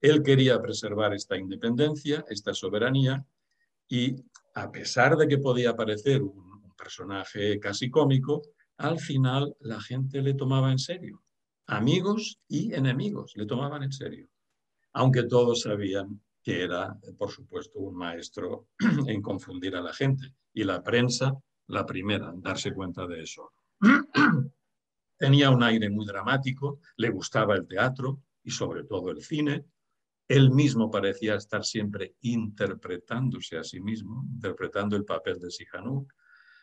[0.00, 3.24] Él quería preservar esta independencia, esta soberanía,
[3.88, 4.16] y
[4.54, 8.42] a pesar de que podía parecer un, personaje casi cómico,
[8.76, 11.22] al final la gente le tomaba en serio.
[11.66, 14.28] Amigos y enemigos le tomaban en serio,
[14.92, 18.68] aunque todos sabían que era, por supuesto, un maestro
[19.08, 20.32] en confundir a la gente.
[20.54, 21.34] Y la prensa,
[21.66, 23.52] la primera en darse cuenta de eso.
[25.18, 29.64] Tenía un aire muy dramático, le gustaba el teatro y sobre todo el cine.
[30.28, 36.12] Él mismo parecía estar siempre interpretándose a sí mismo, interpretando el papel de Sihanouk.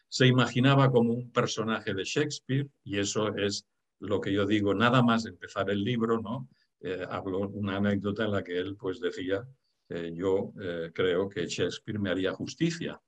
[0.07, 3.67] Se imaginaba como un personaje de Shakespeare y eso es
[3.99, 6.47] lo que yo digo, nada más empezar el libro, ¿no?
[6.79, 9.45] Eh, hablo una anécdota en la que él pues decía
[9.89, 12.99] eh, yo eh, creo que Shakespeare me haría justicia.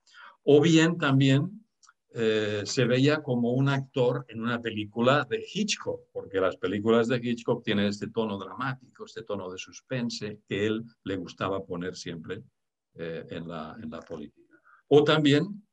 [0.44, 1.66] O bien también
[2.14, 7.16] eh, se veía como un actor en una película de Hitchcock, porque las películas de
[7.16, 12.42] Hitchcock tienen este tono dramático, este tono de suspense que él le gustaba poner siempre
[12.94, 14.58] en, la, en la política.
[14.88, 15.66] O también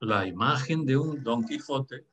[0.00, 2.06] la imagen de un Don Quijote,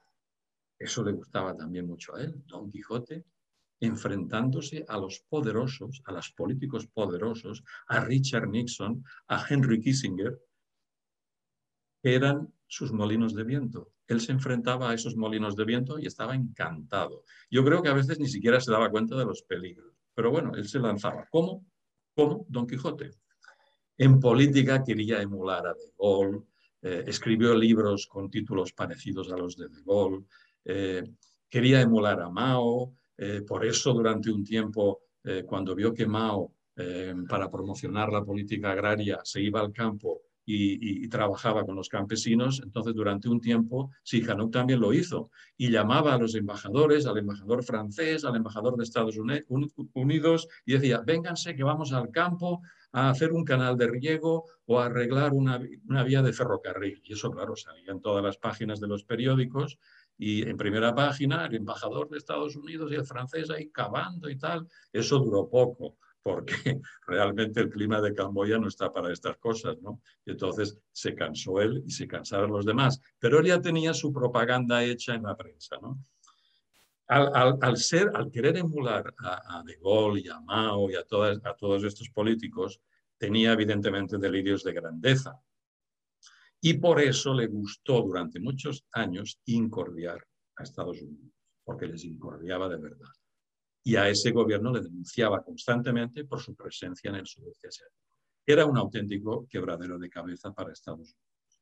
[0.79, 3.23] eso le gustaba también mucho a él, Don Quijote,
[3.79, 10.39] enfrentándose a los poderosos, a los políticos poderosos, a Richard Nixon, a Henry Kissinger,
[12.03, 13.91] eran sus molinos de viento.
[14.07, 17.23] Él se enfrentaba a esos molinos de viento y estaba encantado.
[17.49, 20.53] Yo creo que a veces ni siquiera se daba cuenta de los peligros, pero bueno,
[20.55, 21.27] él se lanzaba.
[21.31, 21.65] ¿Cómo?
[22.15, 22.45] ¿Cómo?
[22.47, 23.11] Don Quijote.
[23.97, 26.43] En política quería emular a De Gaulle,
[26.81, 30.25] eh, escribió libros con títulos parecidos a los de De Gaulle,
[30.65, 31.03] eh,
[31.49, 35.01] quería emular a Mao, eh, por eso durante un tiempo,
[35.47, 36.53] cuando vio que Mao,
[37.27, 42.93] para promocionar la política agraria, se iba al campo y, trabajaba con los campesinos, entonces
[42.93, 48.25] durante un tiempo Sihanouk también lo hizo y llamaba a los embajadores, al embajador francés,
[48.25, 49.17] al embajador de Estados
[49.93, 54.79] Unidos y decía, vénganse que vamos al campo a hacer un canal de riego o
[54.79, 57.01] a arreglar una, una vía de ferrocarril.
[57.03, 59.77] Y eso, claro, salía en todas las páginas de los periódicos
[60.17, 64.37] y en primera página el embajador de Estados Unidos y el francés ahí cavando y
[64.37, 64.67] tal.
[64.91, 66.55] Eso duró poco porque
[67.07, 70.01] realmente el clima de Camboya no está para estas cosas, ¿no?
[70.25, 74.11] Y entonces se cansó él y se cansaron los demás, pero él ya tenía su
[74.11, 75.99] propaganda hecha en la prensa, ¿no?
[77.07, 81.53] Al, ser, al querer emular a, De Gaulle y a Mao y a, todas, a
[81.53, 82.81] todos estos políticos,
[83.19, 85.39] tenía evidentemente delirios de grandeza.
[86.65, 90.25] Y por eso le gustó durante muchos años incordiar
[90.55, 91.31] a Estados Unidos,
[91.63, 93.11] porque les incordiaba de verdad
[93.83, 98.17] y a ese gobierno le denunciaba constantemente por su presencia en el sudeste asiático.
[98.43, 101.61] Era un auténtico quebradero de cabeza para Estados Unidos.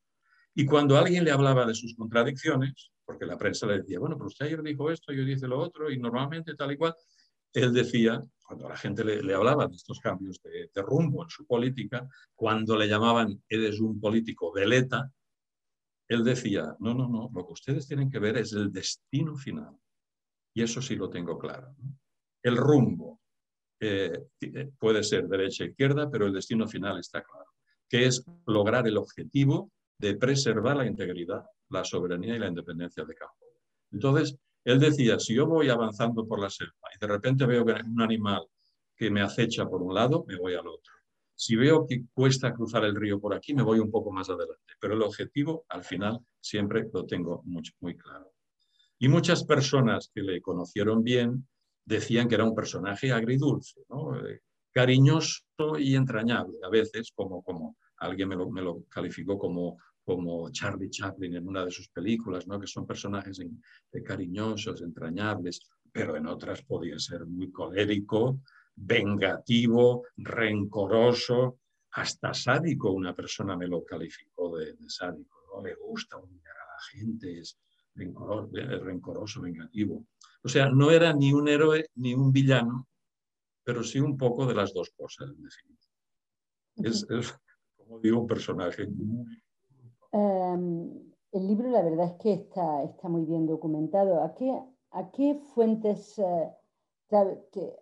[0.55, 4.27] Y cuando alguien le hablaba de sus contradicciones, porque la prensa le decía, bueno, pero
[4.27, 6.95] usted ayer dijo esto, yo dice lo otro, y normalmente tal y cual,
[7.53, 12.07] él decía, cuando la gente le, hablaba de estos cambios de, rumbo en su política,
[12.35, 15.11] cuando le llamaban, eres un político veleta,
[16.07, 19.75] él decía, no, no, no, lo que ustedes tienen que ver es el destino final.
[20.53, 21.75] Y eso sí lo tengo claro.
[22.43, 23.21] el rumbo
[23.79, 24.27] eh,
[24.77, 27.51] puede ser derecha e izquierda, pero el destino final está claro,
[27.89, 33.15] que es lograr el objetivo de preservar la integridad, la soberanía y la independencia de
[33.15, 33.45] campo.
[33.91, 38.02] Entonces, él decía, si yo voy avanzando por la selva y de repente veo un
[38.02, 38.45] animal
[38.95, 40.93] que me acecha por un lado, me voy al otro.
[41.36, 44.73] Si veo que cuesta cruzar el río por aquí, me voy un poco más adelante.
[44.80, 48.32] Pero el objetivo, al final, siempre lo tengo muy, claro.
[48.99, 51.47] Y muchas personas que le conocieron bien
[51.86, 54.39] decían que era un personaje agridulce, eh,
[54.71, 55.43] cariñoso
[55.78, 61.47] y entrañable, a veces como, como alguien me lo, calificó como, como Charlie Chaplin en
[61.47, 62.59] una de sus películas, ¿no?
[62.59, 63.39] que son personajes
[64.05, 65.61] cariñosos, entrañables,
[65.91, 68.41] pero en otras podía ser muy colérico,
[68.75, 71.59] vengativo, rencoroso,
[71.91, 72.91] hasta sádico.
[72.91, 75.63] Una persona me lo calificó de, sádico, ¿no?
[75.63, 77.57] le gusta humillar a la gente, es
[77.95, 80.05] rencoroso, vengativo.
[80.43, 82.87] O sea, no era ni un héroe ni un villano,
[83.63, 85.93] pero sí un poco de las dos cosas, en definitiva.
[86.75, 87.39] Es,
[87.77, 88.87] como digo, un personaje
[90.13, 94.21] em, el libro, la verdad es que está, está muy bien documentado.
[94.21, 94.34] ¿A
[95.12, 96.52] qué, fuentes eh,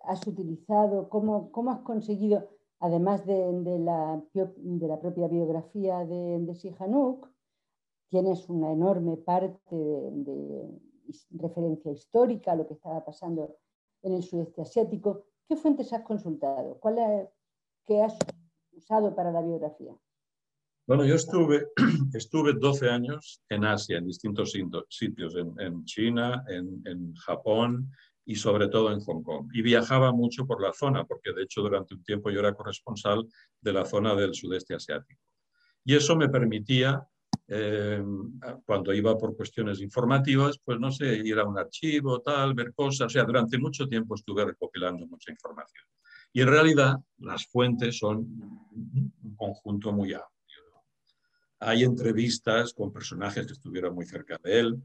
[0.04, 1.08] has utilizado?
[1.08, 2.48] ¿Cómo, ¿Cómo, has conseguido,
[2.80, 7.28] además de, de, la, de la, propia biografía de, de Sihanouk,
[8.08, 10.80] tienes una enorme parte de
[11.30, 13.56] referencia histórica a lo que estaba pasando
[14.02, 15.24] en el sudeste asiático.
[15.48, 16.78] ¿Qué fuentes has consultado?
[16.80, 17.30] ¿Cuál
[17.84, 18.16] ¿Qué has
[18.72, 19.94] usado para la biografía?
[20.84, 21.68] Bueno, yo estuve,
[22.12, 24.52] estuve 12 años en Asia, en distintos
[24.88, 27.90] sitios, en, China, en, en, Japón
[28.24, 29.48] y sobre todo en Hong Kong.
[29.54, 33.26] Y viajaba mucho por la zona, porque de hecho durante un tiempo yo era corresponsal
[33.60, 35.20] de la zona del sudeste asiático.
[35.84, 37.06] Y eso me permitía
[37.46, 38.02] eh,
[38.64, 43.06] cuando iba por cuestiones informativas, pues no sé, ir a un archivo, tal, ver cosas.
[43.06, 45.84] O sea, durante mucho tiempo estuve recopilando mucha información.
[46.32, 50.31] Y en realidad las fuentes son un conjunto muy amplio.
[51.64, 54.82] Hay entrevistas con personajes que estuvieron muy cerca de él,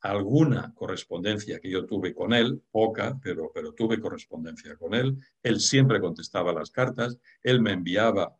[0.00, 5.16] alguna correspondencia que yo tuve con él, poca, pero, pero tuve correspondencia con él.
[5.42, 8.36] Él siempre contestaba las cartas, él me enviaba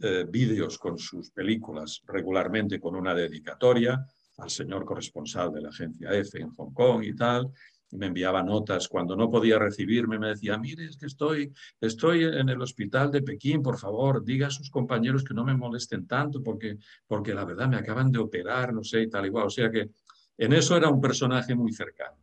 [0.00, 6.12] eh, vídeos con sus películas regularmente con una dedicatoria al señor corresponsal de la agencia
[6.12, 7.50] F en Hong Kong y tal.
[7.92, 12.48] Me enviaba notas cuando no podía recibirme, me decía, mire, es que estoy, estoy en
[12.48, 16.42] el hospital de Pekín, por favor, diga a sus compañeros que no me molesten tanto
[16.42, 19.46] porque, porque la verdad me acaban de operar, no sé, y tal igual.
[19.46, 19.90] O sea que
[20.36, 22.16] en eso era un personaje muy cercano.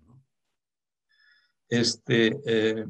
[1.67, 2.85] Este, eh,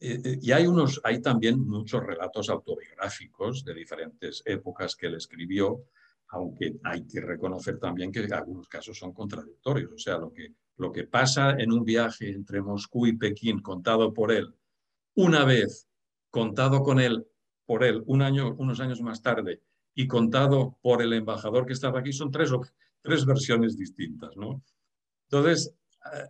[0.00, 5.84] eh, y hay, unos, hay también muchos relatos autobiográficos de diferentes épocas que él escribió.
[6.32, 9.92] Aunque hay que reconocer también que algunos casos son contradictorios.
[9.92, 14.54] O sea, lo que, pasa en un viaje entre Moscú y Pekín contado por él,
[15.14, 15.86] una vez
[16.30, 17.26] contado con él,
[17.66, 19.60] por él un año, unos años más tarde,
[19.94, 22.50] y contado por el embajador que estaba aquí, son tres,
[23.02, 24.34] tres versiones distintas.
[24.34, 24.62] ¿no?
[25.30, 25.74] Entonces,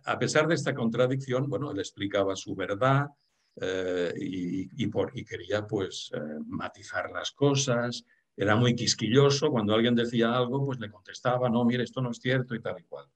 [0.03, 3.07] a pesar de esta contradicción, bueno, él explicaba su verdad
[3.55, 8.03] eh, y, quería pues eh, matizar las cosas,
[8.35, 12.17] era muy quisquilloso, cuando alguien decía algo, pues le contestaba, no, mire, esto no es
[12.17, 13.07] cierto y tal y cual.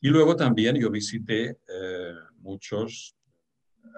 [0.00, 3.16] Y luego también yo visité eh, muchos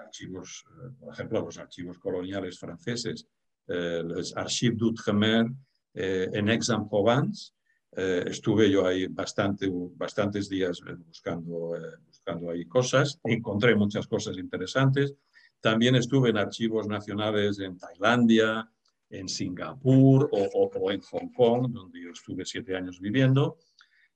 [0.03, 3.27] archivos, eh, por ejemplo, los archivos coloniales franceses,
[3.67, 5.45] eh, los Archives d'Outre-mer
[5.93, 7.51] en Aix-en-Provence.
[7.93, 11.73] estuve yo ahí bastante, bastantes días buscando,
[12.07, 15.13] buscando ahí cosas, encontré muchas cosas interesantes.
[15.59, 18.71] También estuve en archivos nacionales en Tailandia,
[19.11, 23.57] en Singapur o, en Hong Kong, donde yo estuve siete años viviendo,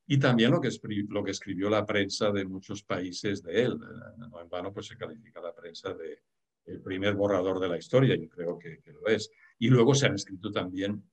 [0.07, 0.69] y también lo que,
[1.09, 3.79] lo que escribió la prensa de muchos países de él.
[4.17, 6.19] No en vano pues se califica la prensa de
[6.65, 9.29] el primer borrador de la historia, yo creo que, lo es.
[9.59, 11.03] Y luego se han escrito también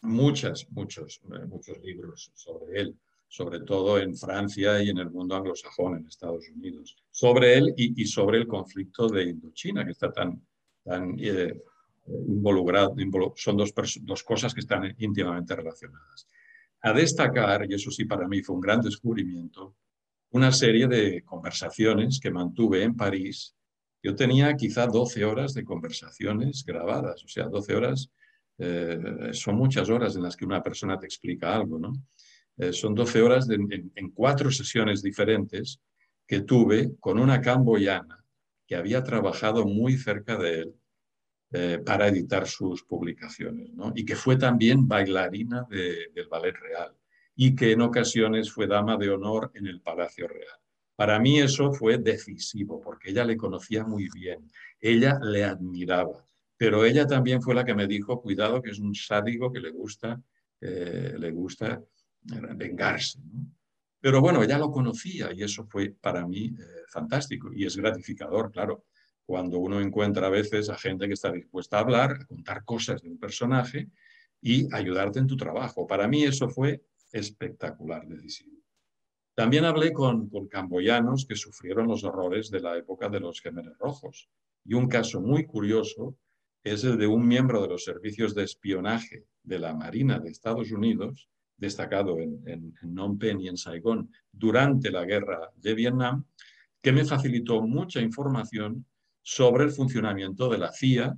[0.00, 2.98] muchas, muchos, eh, muchos libros sobre él,
[3.28, 8.04] sobre todo en Francia y en el mundo anglosajón, en Estados Unidos, sobre él y,
[8.06, 10.44] sobre el conflicto de Indochina, que está tan,
[10.84, 11.62] tan eh,
[12.06, 12.94] involucrado,
[13.36, 16.26] son dos, cosas que están íntimamente relacionadas.
[16.80, 19.76] A destacar, y eso sí para mí fue un gran descubrimiento,
[20.30, 23.54] una serie de conversaciones que mantuve en París.
[24.02, 28.10] Yo tenía quizá 12 horas de conversaciones grabadas, o sea, 12 horas
[28.58, 31.92] eh, son muchas horas en las que una persona te explica algo, ¿no?
[32.56, 35.80] Eh, son 12 horas en, cuatro sesiones diferentes
[36.26, 38.24] que tuve con una camboyana
[38.66, 40.74] que había trabajado muy cerca de él
[41.52, 46.96] eh, para editar sus publicaciones, y que fue también bailarina del Ballet Real
[47.34, 50.58] y que en ocasiones fue dama de honor en el Palacio Real.
[50.96, 56.84] Para mí eso fue decisivo porque ella le conocía muy bien, ella le admiraba, pero
[56.84, 60.22] ella también fue la que me dijo, cuidado que es un sádico que le gusta,
[60.60, 61.82] eh, le gusta
[62.22, 63.18] vengarse.
[64.00, 68.50] Pero bueno, ella lo conocía y eso fue para mí eh, fantástico y es gratificador,
[68.50, 68.84] claro
[69.32, 73.00] cuando uno encuentra a veces a gente que está dispuesta a hablar, a contar cosas
[73.00, 73.88] de un personaje
[74.42, 75.86] y ayudarte en tu trabajo.
[75.86, 78.58] Para mí eso fue espectacular, decisivo.
[79.34, 83.78] También hablé con, con camboyanos que sufrieron los horrores de la época de los gemelos
[83.78, 84.28] rojos.
[84.66, 86.14] Y un caso muy curioso
[86.62, 90.70] es el de un miembro de los servicios de espionaje de la Marina de Estados
[90.72, 96.26] Unidos, destacado en, en, en Phnom Penh y en Saigón durante la guerra de Vietnam,
[96.82, 98.84] que me facilitó mucha información
[99.22, 101.16] sobre el funcionamiento de la CIA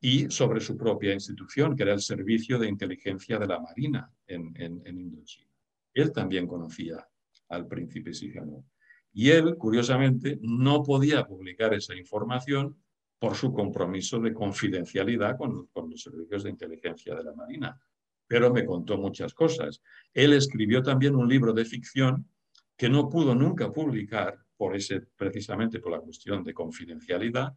[0.00, 4.82] y sobre su propia institución, que era el Servicio de Inteligencia de la Marina en,
[4.86, 5.50] Indochina.
[5.92, 7.06] Él también conocía
[7.48, 8.64] al príncipe Sihanouk.
[9.12, 12.76] Y él, curiosamente, no podía publicar esa información
[13.18, 17.78] por su compromiso de confidencialidad con, con, los servicios de inteligencia de la Marina.
[18.26, 19.82] Pero me contó muchas cosas.
[20.14, 22.28] Él escribió también un libro de ficción
[22.76, 27.56] que no pudo nunca publicar por ese, precisamente por la cuestión de confidencialidad,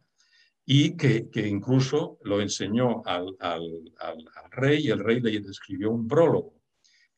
[0.64, 3.36] y que, incluso lo enseñó al,
[4.50, 6.54] rey y el rey le escribió un prólogo.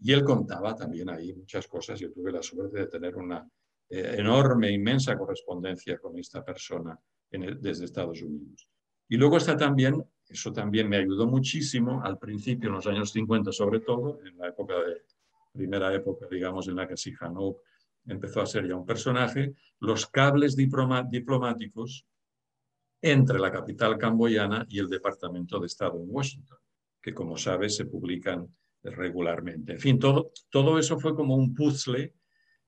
[0.01, 2.01] Y él contaba también ahí muchas cosas.
[2.01, 3.49] Yo tuve la suerte de tener una
[3.89, 6.99] eh, enorme, inmensa correspondencia con esta persona
[7.31, 8.69] desde Estados Unidos.
[9.09, 13.53] Y luego está también, eso también me ayudó muchísimo al principio, en los años 50
[13.53, 15.03] sobre todo, en la época de,
[15.53, 17.61] primera época, digamos, en la que Sihanouk
[18.07, 22.07] empezó a ser ya un personaje, los cables diplomáticos
[23.03, 26.59] entre la capital camboyana y el Departamento de Estado en Washington,
[27.01, 28.49] que como sabes se publican
[28.83, 29.73] regularmente.
[29.73, 32.15] En fin, todo, todo eso fue como un puzzle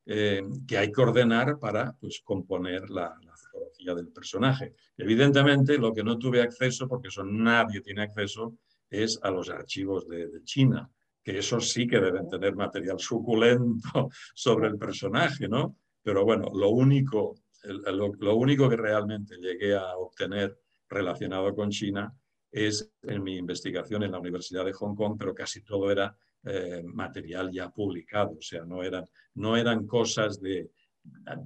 [0.07, 3.14] eh, que hay que ordenar para pues, componer la,
[3.51, 4.74] fotografía del personaje.
[4.97, 8.57] Evidentemente, lo que no tuve acceso, porque eso nadie tiene acceso,
[8.91, 10.91] es a los archivos de China
[11.23, 15.77] que esos sí que deben tener material suculento sobre el personaje, ¿no?
[16.03, 20.59] Pero bueno, lo único, lo, único que realmente llegué a obtener
[20.89, 22.12] relacionado con China
[22.51, 26.83] es en mi investigación en la Universidad de Hong Kong, pero casi todo era eh,
[26.83, 29.05] material ya publicado, o sea, no eran,
[29.35, 30.71] no eran cosas de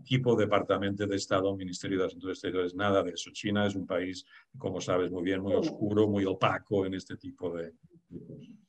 [0.05, 3.31] tipo Departamento de Estado, Ministerio de Asuntos Exteriores, nada de eso.
[3.33, 4.25] China es un país,
[4.59, 7.73] como sabes muy bien, muy oscuro, muy opaco en este tipo de
[8.11, 8.62] cosas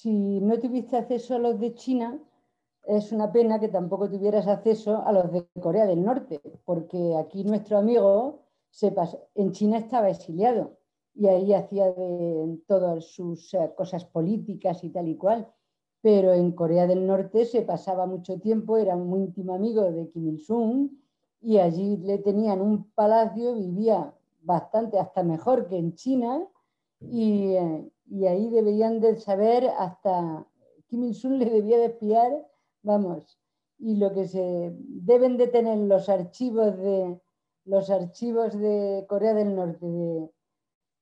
[0.00, 2.18] si no tuviste acceso a los de China,
[2.86, 7.44] es una pena que tampoco tuvieras acceso a los de Corea del Norte, porque aquí
[7.44, 8.40] nuestro amigo
[8.70, 10.76] sepas, en China estaba exiliado
[11.14, 11.94] y ahí hacía
[12.66, 15.46] todas sus eh, cosas políticas y tal y cual.
[16.04, 20.28] pero en Corea del Norte se pasaba mucho tiempo, era muy íntimo amigo de Kim
[20.28, 20.90] Il-sung
[21.40, 26.46] y allí le tenían un palacio, vivía bastante, hasta mejor que en China,
[27.10, 27.56] y,
[28.10, 30.46] y ahí deberían de saber hasta
[30.86, 32.32] Kim Il-sung le debía de espiar,
[32.82, 33.38] vamos,
[33.78, 37.20] y lo que se deben de tener los archivos de
[37.64, 40.30] los archivos de Corea del Norte de,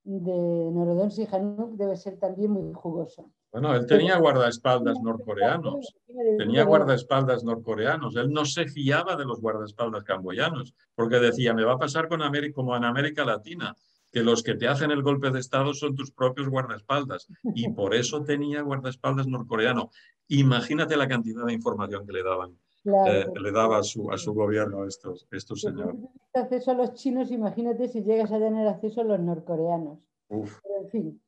[0.04, 3.32] de Norodom Sihanouk debe ser también muy jugoso.
[3.50, 5.94] Bueno, él tenía guardaespaldas norcoreanos,
[6.38, 11.74] tenía guardaespaldas norcoreanos, él no se fiaba de los guardaespaldas camboyanos, porque decía, me va
[11.74, 13.76] a pasar con América, como en América Latina,
[14.12, 17.94] que los que te hacen el golpe de Estado son tus propios guardaespaldas, y por
[17.94, 19.90] eso tenía guardaespaldas norcoreano.
[20.28, 22.56] Imagínate la cantidad de información que le daban.
[22.84, 25.94] Eh, le daba a su, a su gobierno estos, estos señores.
[26.34, 30.00] Si acceso a los chinos, imagínate si llegas a tener acceso a los norcoreanos.
[30.28, 30.58] Uf.
[30.80, 31.20] en fin,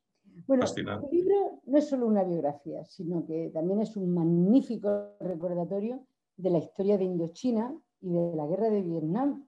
[0.46, 6.06] bueno, el libro no es solo una biografía, sino que también es un magnífico recordatorio
[6.36, 9.46] de la historia de Indochina y de la guerra de Vietnam,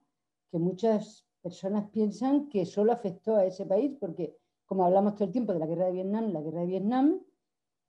[0.49, 4.35] que muchas personas piensan que solo afectó a ese país, porque
[4.65, 7.21] como hablamos todo el tiempo de la guerra de Vietnam, la guerra de Vietnam,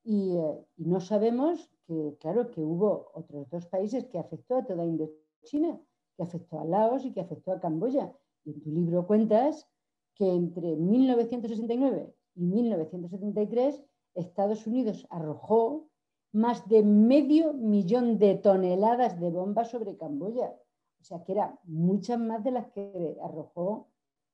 [0.05, 4.87] y, eh, no sabemos que, claro, que hubo otros dos países que afectó a toda
[4.87, 5.81] Indochina,
[6.17, 8.15] que afectó a Laos y que afectó a Camboya.
[8.45, 9.69] Y en tu libro cuentas
[10.15, 13.83] que entre 1969 y 1973,
[14.15, 15.89] Estados Unidos arrojó
[16.33, 20.55] más de medio millón de toneladas de bombas sobre Camboya.
[21.01, 23.89] O sea, que eran muchas más de las que arrojó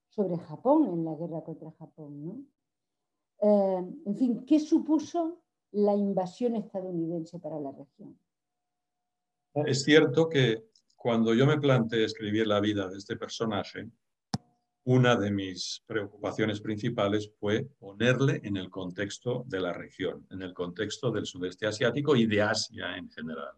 [0.08, 2.48] sobre Japón en la guerra contra Japón.
[3.40, 5.42] Eh, en fin, ¿qué supuso
[5.72, 8.18] la invasión estadounidense para la región?
[9.54, 10.64] Es cierto que
[10.96, 13.88] cuando yo me planteé escribir la vida de este personaje,
[14.84, 20.52] una de mis preocupaciones principales fue ponerle en el contexto de la región, en el
[20.52, 23.54] contexto del sudeste asiático y de Asia en general.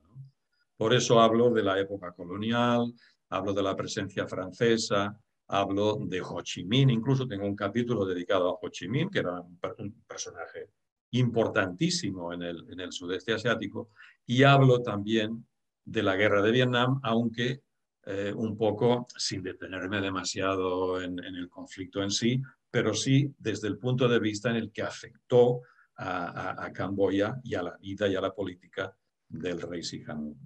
[0.77, 2.93] Por eso hablo de la época colonial,
[3.31, 5.19] hablo de la presencia francesa,
[5.49, 9.21] hablo de Ho Chi Minh, incluso tengo un capítulo dedicado a Ho Chi Minh, que
[9.21, 9.59] era un,
[10.07, 10.71] personaje
[11.13, 13.91] importantísimo en el, en el sudeste asiático,
[14.27, 15.47] y hablo también
[15.85, 17.63] de la guerra de Vietnam, aunque
[18.09, 23.79] eh, un poco sin detenerme demasiado en, el conflicto en sí, pero sí desde el
[23.79, 25.63] punto de vista en el que afectó
[25.97, 28.95] a, Camboya y a la vida y a la política
[29.29, 30.37] del rey Sihanouk.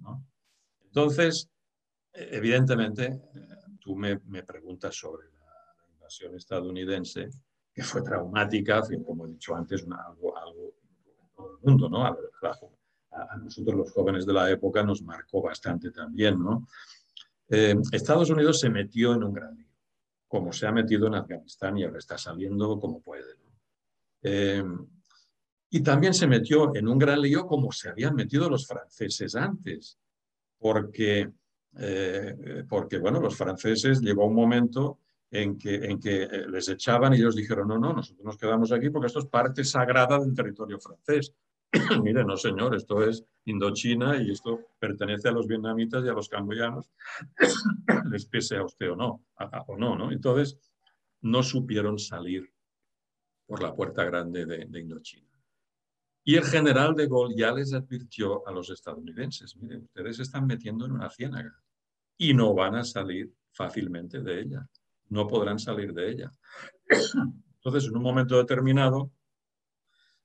[0.83, 1.49] Entonces,
[2.13, 3.19] evidentemente, eh,
[3.79, 5.41] tú me, preguntas sobre la,
[5.93, 7.29] invasión estadounidense,
[7.73, 10.75] que fue traumática, como he dicho antes, algo, algo
[11.19, 12.05] en todo el mundo, ¿no?
[12.05, 12.17] A,
[13.11, 16.67] a, nosotros los jóvenes de la época nos marcó bastante también, ¿no?
[17.49, 19.67] Eh, Estados Unidos se metió en un gran lío,
[20.27, 23.35] como se ha metido en Afganistán y ahora está saliendo como puede.
[24.23, 24.63] Eh,
[25.71, 29.97] y también se metió en un gran lío como se habían metido los franceses antes,
[30.59, 31.31] porque,
[31.77, 34.99] eh, porque bueno, los franceses llegó un momento
[35.31, 38.89] en que, en que les echaban y ellos dijeron, no, no, nosotros nos quedamos aquí
[38.89, 41.33] porque esto es parte sagrada del territorio francés.
[42.03, 46.27] Mire, no señor, esto es Indochina y esto pertenece a los vietnamitas y a los
[46.27, 46.91] camboyanos,
[48.11, 49.23] les pese a usted o no,
[49.67, 50.11] o no, ¿no?
[50.11, 50.57] Entonces,
[51.21, 52.51] no supieron salir
[53.45, 55.30] por la puerta grande de, Indochina.
[56.23, 60.45] Y el general de Gaulle ya les advirtió a los estadounidenses, miren, ustedes se están
[60.45, 61.55] metiendo en una ciénaga
[62.17, 64.69] y no van a salir fácilmente de ella,
[65.09, 66.31] no podrán salir de ella.
[67.55, 69.11] Entonces, en un momento determinado,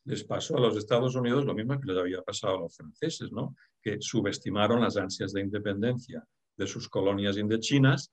[0.05, 3.33] les pasó a los Estados Unidos lo mismo que les había pasado a los franceses,
[3.33, 3.57] ¿no?
[3.83, 6.25] que subestimaron las ansias de independencia
[6.57, 8.13] de sus colonias indochinas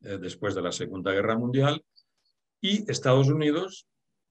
[0.00, 1.84] eh, después de la Segunda Guerra Mundial
[2.60, 3.86] y Estados Unidos,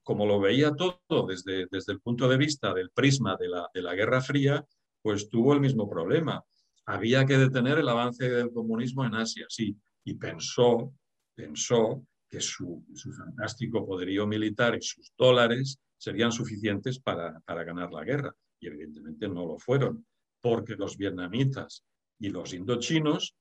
[0.06, 3.48] como lo veía todo desde, el punto de vista del prisma de
[3.82, 4.64] la, Guerra Fría,
[5.02, 6.44] pues tuvo el mismo problema.
[6.84, 10.94] Había que detener el avance del comunismo en Asia, sí, y pensó,
[11.34, 18.04] pensó que su, su fantástico poderío militar y sus dólares serían suficientes para, ganar la
[18.04, 18.32] guerra.
[18.60, 20.06] Y evidentemente no lo fueron,
[20.40, 21.84] porque los vietnamitas
[22.20, 23.34] y los indochinos,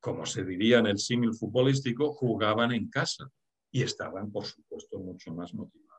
[0.00, 3.26] como se diría en el símil futbolístico, jugaban en casa
[3.70, 5.89] y estaban, por supuesto, mucho más motivados.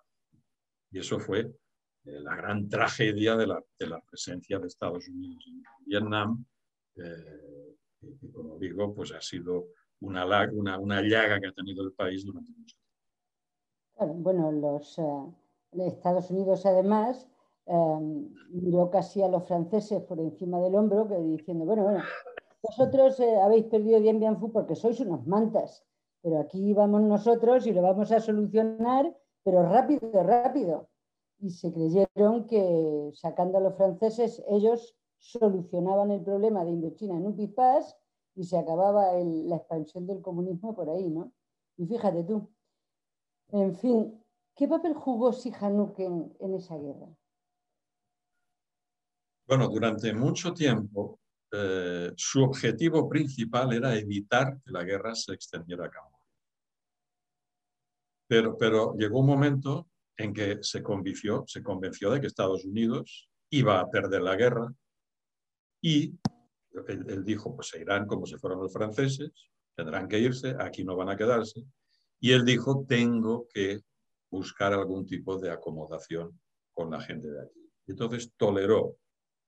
[0.92, 3.64] Y eso fue eh, la gran tragedia de la,
[4.08, 6.46] presencia de Estados Unidos en Vietnam,
[6.96, 9.68] eh, que, como digo, pues ha sido
[10.02, 10.26] una,
[10.78, 12.76] una, llaga que ha tenido el país durante mucho
[13.98, 14.16] tiempo.
[14.16, 17.28] Bueno, los, eh, Estados Unidos además
[17.66, 22.04] em, miró casi a los franceses por encima del hombro, diciendo, bueno, bueno,
[22.62, 24.20] vosotros eh, habéis perdido Bien
[24.54, 25.84] porque sois unos mantas,
[26.22, 30.90] pero aquí vamos nosotros y lo vamos a solucionar, pero rápido, rápido.
[31.40, 37.26] y se creyeron que sacando a los franceses ellos solucionaban el problema de Indochina en
[37.26, 37.98] un pispás
[38.36, 41.34] y se acababa la expansión del comunismo por ahí, ¿no?
[41.78, 42.50] Y fíjate tú.
[43.50, 44.24] En fin,
[44.56, 47.08] ¿qué papel jugó Sihanouk en, en esa guerra?
[49.48, 51.20] Bueno, durante mucho tiempo
[51.52, 56.11] eh, su objetivo principal era evitar que la guerra se extendiera a Camboya.
[58.32, 63.30] Pero, pero llegó un momento en que se convenció, se convenció de que Estados Unidos
[63.50, 64.74] iba a perder la guerra
[65.82, 66.18] y
[66.88, 69.32] él, dijo, pues se irán como si fueran los franceses,
[69.76, 71.62] tendrán que irse, aquí no van a quedarse.
[72.22, 73.82] Y él dijo, tengo que
[74.30, 76.40] buscar algún tipo de acomodación
[76.72, 77.70] con la gente de aquí.
[77.88, 78.96] Entonces toleró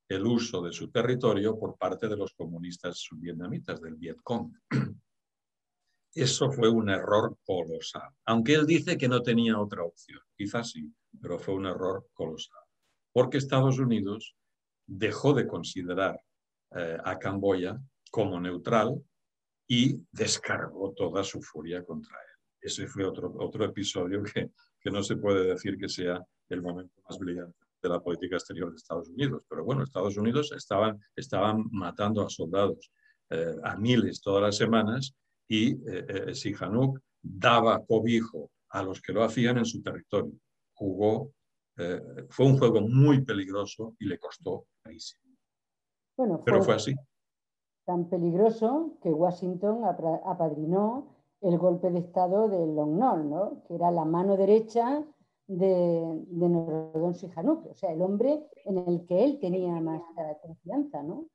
[0.09, 4.51] el uso de su territorio por parte de los comunistas vietnamitas del Vietcong.
[6.15, 10.93] Eso fue un error colosal, aunque él dice que no tenía otra opción, quizás sí,
[11.19, 12.61] pero fue un error colosal,
[13.11, 14.35] porque Estados Unidos
[14.85, 16.21] dejó de considerar
[16.75, 17.79] eh, a Camboya
[18.11, 19.03] como neutral
[19.67, 22.39] y descargó toda su furia contra él.
[22.61, 26.93] Ese fue otro, otro episodio que, que no se puede decir que sea el momento
[27.09, 29.43] más brillante de la política exterior de Estados Unidos.
[29.49, 32.91] Pero bueno, Estados Unidos estaban, estaban matando a soldados
[33.29, 35.15] eh, a miles todas las semanas
[35.53, 40.33] y eh, eh, Sihanouk daba cobijo a los que lo hacían en su territorio.
[40.73, 41.31] Jugó,
[42.29, 45.23] fue un juego muy peligroso y le costó carísimo.
[46.17, 46.95] Bueno, Pero fue así.
[47.85, 49.83] Tan peligroso que Washington
[50.25, 53.63] apadrinó el golpe de Estado de Long Nol, ¿no?
[53.67, 55.05] que era la mano derecha
[55.47, 60.01] de, de Norodom Sihanouk, o sea, el hombre en el que él tenía más
[60.41, 61.27] confianza, ¿no?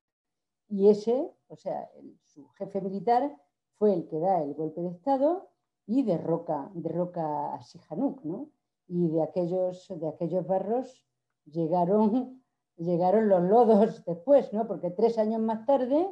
[0.68, 1.88] Y ese, o sea,
[2.24, 3.32] su jefe militar
[3.78, 5.48] fue el que da el golpe de Estado
[5.86, 8.50] y derroca, derroca a Sihanouk, ¿no?
[8.88, 11.04] Y de aquellos, de aquellos barros
[11.46, 12.42] llegaron,
[12.76, 14.66] llegaron los lodos después, ¿no?
[14.66, 16.08] Porque tres años más tarde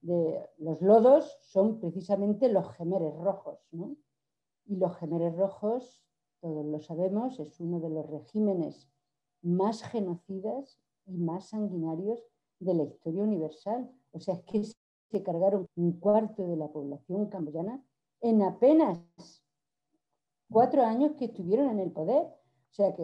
[0.00, 3.96] de, los lodos son precisamente los gemeres rojos, ¿no?
[4.66, 6.02] Y los gemeres rojos
[6.40, 8.88] todos lo sabemos, es uno de los regímenes
[9.42, 12.22] más genocidas y más sanguinarios
[12.58, 13.90] de la historia universal.
[14.12, 14.62] O sea, es que
[15.16, 17.82] se cargaron un cuarto de la población camboyana
[18.20, 18.98] en apenas
[20.50, 22.22] cuatro años que estuvieron en el poder.
[22.22, 23.02] O sea, que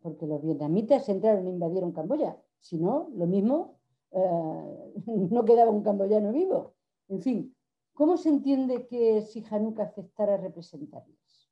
[0.00, 2.36] porque los vietnamitas entraron e invadieron Camboya.
[2.58, 3.78] Si no, lo mismo,
[4.10, 4.94] eh,
[5.30, 6.74] no quedaba un camboyano vivo.
[7.08, 7.54] En fin,
[7.92, 11.48] ¿cómo se entiende que Sihanouk aceptara representarles?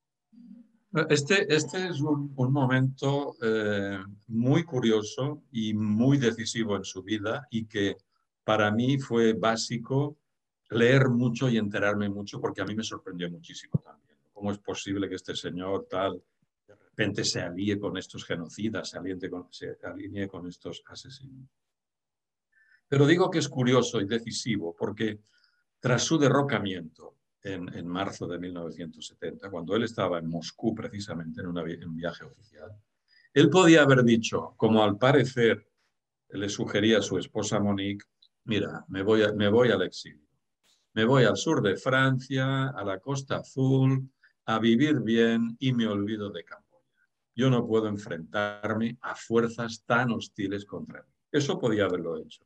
[1.08, 7.66] Este, este es un, momento eh, muy curioso y muy decisivo en su vida y
[7.66, 7.96] que
[8.44, 10.18] para mí fue básico
[10.70, 14.16] leer mucho y enterarme mucho porque a mí me sorprendió muchísimo también.
[14.32, 16.22] ¿Cómo es posible que este señor tal
[16.66, 21.48] de repente se alíe con estos genocidas, se con, se alinee con estos asesinos?
[22.88, 25.20] Pero digo que es curioso y decisivo porque
[25.80, 31.96] tras su derrocamiento en, marzo de 1970, cuando él estaba en Moscú precisamente en, un
[31.96, 32.70] viaje oficial,
[33.34, 35.66] él podía haber dicho, como al parecer
[36.28, 38.04] le sugería a su esposa Monique,
[38.44, 40.26] mira, me voy, me voy al exilio,
[40.94, 44.10] me voy al sur de Francia, a la Costa Azul,
[44.46, 46.82] a vivir bien y me olvido de Camboya.
[47.34, 51.12] Yo no puedo enfrentarme a fuerzas tan hostiles contra mí.
[51.30, 52.44] Eso podía haberlo hecho.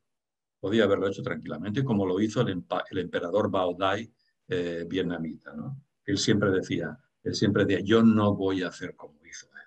[0.60, 4.10] Podía haberlo hecho tranquilamente, como lo hizo el, el emperador Bao Dai
[4.48, 5.52] eh, vietnamita.
[5.54, 5.82] ¿no?
[6.04, 9.62] Él siempre decía, él siempre decía, yo no voy a hacer como hizo él.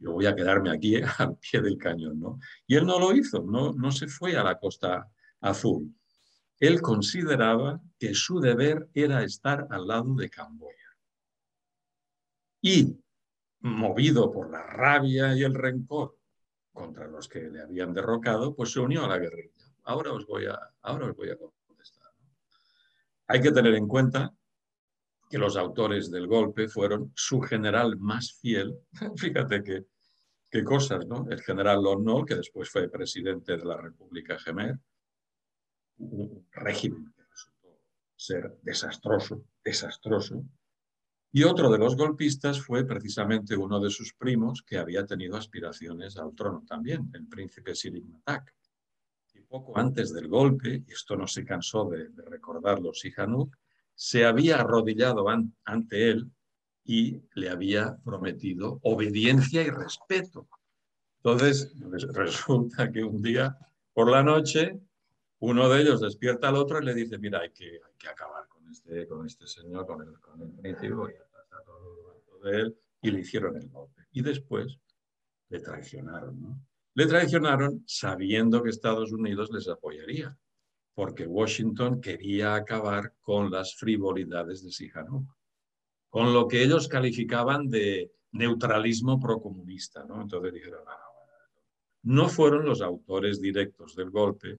[0.00, 2.18] Yo voy a quedarme aquí al pie del cañón.
[2.18, 2.40] ¿no?
[2.66, 5.08] Y él no lo hizo, no, no se fue a la costa
[5.40, 5.94] azul.
[6.60, 10.74] Él consideraba que su deber era estar al lado de Camboya.
[12.60, 12.96] Y,
[13.60, 16.16] movido por la rabia y el rencor
[16.72, 19.72] contra los que le habían derrocado, pues se unió a la guerrilla.
[19.84, 21.36] Ahora os voy a, ahora os voy a
[23.30, 24.34] hay que tener en cuenta
[25.28, 28.74] que los autores del golpe fueron su general más fiel.
[29.16, 29.84] Fíjate qué,
[30.50, 31.26] qué cosas, ¿no?
[31.30, 34.78] El general Lon que después fue presidente de la República Gemer,
[35.98, 37.80] un régimen que resultó
[38.16, 40.44] ser desastroso, desastroso.
[41.30, 46.16] Y otro de los golpistas fue precisamente uno de sus primos que había tenido aspiraciones
[46.16, 48.54] al trono también, el príncipe Sirik Matak
[49.48, 53.56] poco antes del golpe, y esto no se cansó de, recordarlo Sihanouk,
[53.94, 55.26] se había arrodillado
[55.64, 56.30] ante él
[56.84, 60.48] y le había prometido obediencia y respeto.
[61.18, 61.74] Entonces,
[62.14, 63.56] resulta que un día
[63.92, 64.78] por la noche,
[65.40, 68.48] uno de ellos despierta al otro y le dice, mira, hay que, hay que acabar
[68.48, 71.98] con este, con este señor, con el, con el príncipe, y está todo
[72.42, 74.02] de él, y le hicieron el golpe.
[74.12, 74.78] Y después
[75.48, 76.40] le traicionaron.
[76.40, 76.60] ¿no?
[76.94, 80.36] Le traicionaron sabiendo que Estados Unidos les apoyaría,
[80.94, 85.32] porque Washington quería acabar con las frivolidades de Sihanouk,
[86.08, 90.04] con lo que ellos calificaban de neutralismo procomunista.
[90.04, 90.22] ¿no?
[90.22, 94.58] Entonces dijeron, no, no fueron los autores directos del golpe,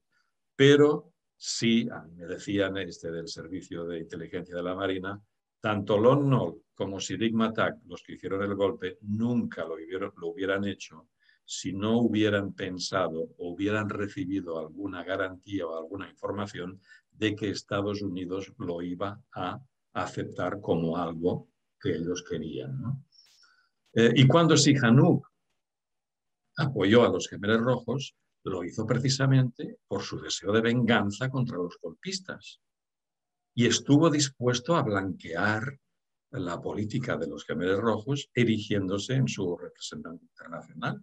[0.60, 5.18] pero sí, me decían este del Servicio de Inteligencia de la Marina,
[5.58, 10.66] tanto Lon Nol como Sirik Matak, los que hicieron el golpe, nunca lo, lo hubieran
[10.66, 11.08] hecho
[11.46, 16.78] si no hubieran pensado o hubieran recibido alguna garantía o alguna información
[17.10, 19.58] de que Estados Unidos lo iba a
[19.94, 21.48] aceptar como algo
[21.80, 23.02] que ellos querían.
[23.94, 25.26] Eh, y cuando Sihanouk
[26.58, 28.14] apoyó a los gemelos rojos,
[28.44, 32.60] lo hizo precisamente por su deseo de venganza contra los golpistas
[33.54, 35.78] y estuvo dispuesto a blanquear
[36.30, 41.02] la política de los gemelos rojos erigiéndose en su representante internacional.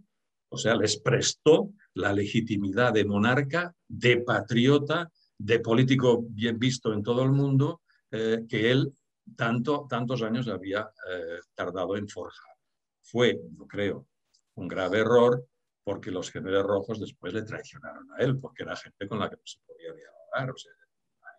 [0.49, 7.03] O sea, les prestó la legitimidad de monarca, de patriota, de político bien visto en
[7.03, 7.81] todo el mundo,
[8.11, 8.93] eh, que él
[9.35, 12.55] tanto, tantos años había eh, tardado en forjar.
[13.01, 14.07] Fue, yo creo,
[14.55, 15.45] un grave error
[15.87, 19.37] porque los gemelos rojos después le traicionaron a él, porque era gente con la que
[19.37, 20.73] no se podía dialogar, o sea,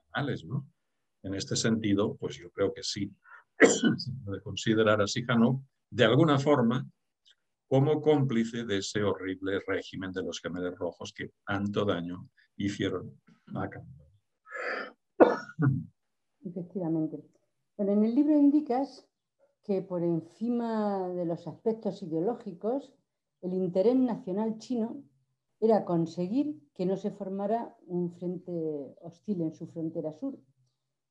[0.06, 0.66] animales, ¿no?
[1.22, 3.14] En este sentido, pues yo creo que sí,
[3.60, 6.90] se puede considerar a Sihanouk de alguna forma
[7.68, 13.20] como cómplice de ese horrible régimen de los gemelos rojos que tanto daño hicieron
[13.54, 13.68] a
[16.42, 17.22] Efectivamente.
[17.76, 19.06] Bueno, en el libro indicas
[19.62, 22.94] que por encima de los aspectos ideológicos,
[23.42, 25.02] el interés nacional chino
[25.60, 30.38] era conseguir que no se formara un frente hostil en su frontera sur,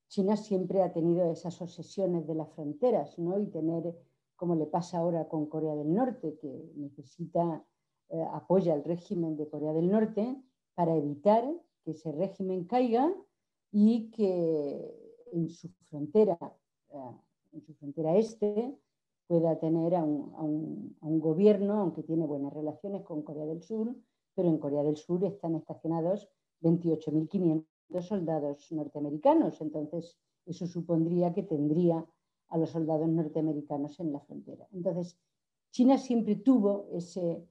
[0.07, 3.39] China siempre ha tenido esas obsesiones de las fronteras, ¿no?
[3.39, 3.93] Y tener,
[4.35, 7.65] como le pasa ahora con Corea del Norte, que necesita,
[8.09, 10.41] eh, apoya el régimen de Corea del Norte
[10.75, 11.43] para evitar
[11.83, 13.13] que ese régimen caiga
[13.71, 16.37] y que en su frontera,
[16.89, 17.11] eh,
[17.51, 18.77] en su frontera este,
[19.27, 23.95] pueda tener a un, gobierno, aunque tiene buenas relaciones con Corea del Sur,
[24.33, 26.29] pero en Corea del Sur están estacionados
[26.61, 27.65] 28.500
[28.01, 29.59] soldados norteamericanos.
[29.61, 32.05] Entonces, eso supondría que tendría
[32.49, 34.67] a los soldados norteamericanos en la frontera.
[34.71, 35.19] Entonces,
[35.71, 37.45] China siempre tuvo ese,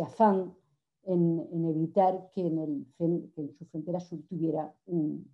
[0.00, 0.54] afán
[1.02, 5.28] en, evitar que en, su frontera sur tuviera un,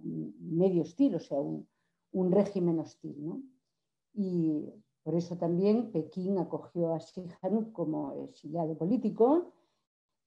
[0.00, 1.66] medio hostil, o sea, un,
[2.12, 3.16] un régimen hostil.
[3.24, 3.42] ¿no?
[4.14, 4.72] Y
[5.04, 9.52] por eso también Pekín acogió a Sihanouk como exiliado político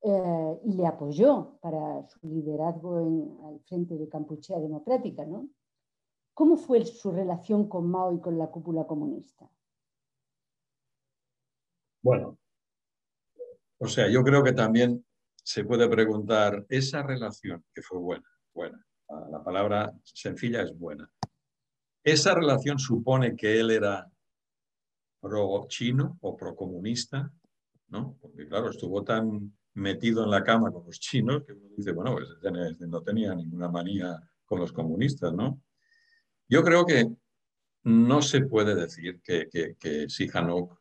[0.04, 5.26] eh, y le apoyó para su liderazgo en, al frente de Campuchea Democrática.
[5.26, 5.50] ¿no?
[6.36, 9.50] ¿Cómo fue su relación con Mao y con la cúpula comunista?
[12.04, 12.38] Bueno,
[13.80, 15.04] o sea, yo creo que también
[15.44, 18.86] se puede preguntar esa relación que fue buena, buena.
[19.32, 21.10] La palabra sencilla es buena.
[22.04, 24.08] Esa relación supone que él era
[25.28, 27.32] pro chino o pro comunista,
[27.90, 28.18] ¿no?
[28.22, 32.14] Porque claro, estuvo tan metido en la cama con los chinos, que uno dice, bueno,
[32.14, 32.30] pues
[32.88, 35.62] no tenía ninguna manía con los comunistas, ¿no?
[36.50, 37.06] Yo creo que
[37.84, 40.78] no se puede decir que, que, que Sihanouk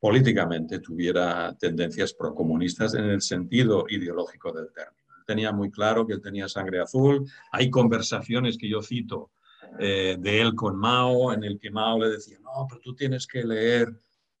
[0.00, 5.14] políticamente tuviera tendencias procomunistas en el sentido ideológico del término.
[5.26, 7.28] tenía muy claro que él tenía sangre azul.
[7.52, 9.32] Hay conversaciones que yo cito
[9.78, 13.26] eh, de él con Mao, en el que Mao le decía, no, pero tú tienes
[13.26, 13.88] que leer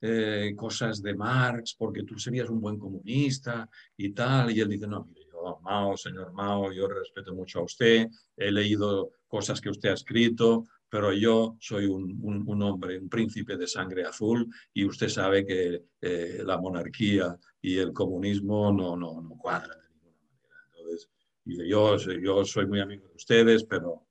[0.00, 4.50] eh, cosas de Marx porque tú serías un buen comunista y tal.
[4.50, 8.50] Y él dice, no, mire, yo, Mao, señor Mao, yo respeto mucho a usted, he
[8.50, 14.04] leído cosas que usted ha escrito, pero yo soy un, hombre, un príncipe de sangre
[14.04, 19.78] azul y usted sabe que eh, la monarquía y el comunismo no, no, no cuadran
[19.78, 20.64] de ninguna manera.
[20.68, 21.10] Entonces,
[21.44, 24.07] dice, yo, yo soy muy amigo de ustedes, pero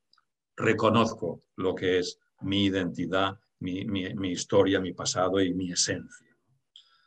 [0.58, 6.36] reconozco lo que es mi identidad mi, historia, mi pasado y mi esencia.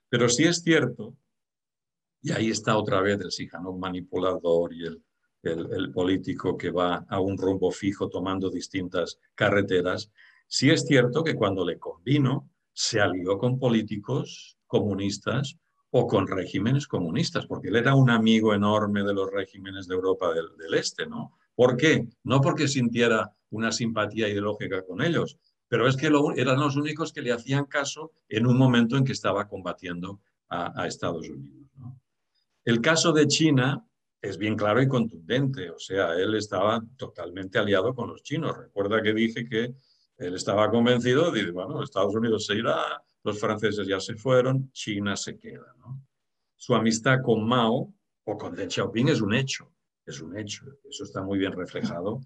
[0.09, 1.17] Pero sí es cierto,
[2.23, 5.03] y ahí está otra vez el Sihanouk manipulador y el,
[5.43, 10.11] el, político que va a un rumbo fijo tomando distintas carreteras,
[10.47, 15.57] sí es cierto que cuando le convino se alió con políticos comunistas
[15.91, 20.33] o con regímenes comunistas, porque él era un amigo enorme de los regímenes de Europa
[20.33, 21.37] del, del Este, ¿no?
[21.55, 22.07] ¿Por qué?
[22.23, 25.39] No porque sintiera una simpatía ideológica con ellos,
[25.69, 29.13] pero es que eran los únicos que le hacían caso en un momento en que
[29.13, 31.71] estaba combatiendo a, Estados Unidos.
[32.65, 33.87] El caso de China
[34.21, 38.59] es bien claro y contundente, o sea, él estaba totalmente aliado con los chinos.
[38.59, 39.73] Recuerda que dije que
[40.19, 45.17] él estaba convencido de, bueno, Estados Unidos se irá, los franceses ya se fueron, China
[45.17, 45.75] se queda.
[46.57, 47.95] su amistad con Mao
[48.25, 49.73] o con Deng Xiaoping es un hecho,
[50.05, 50.67] es un hecho.
[50.89, 52.21] Eso está muy bien reflejado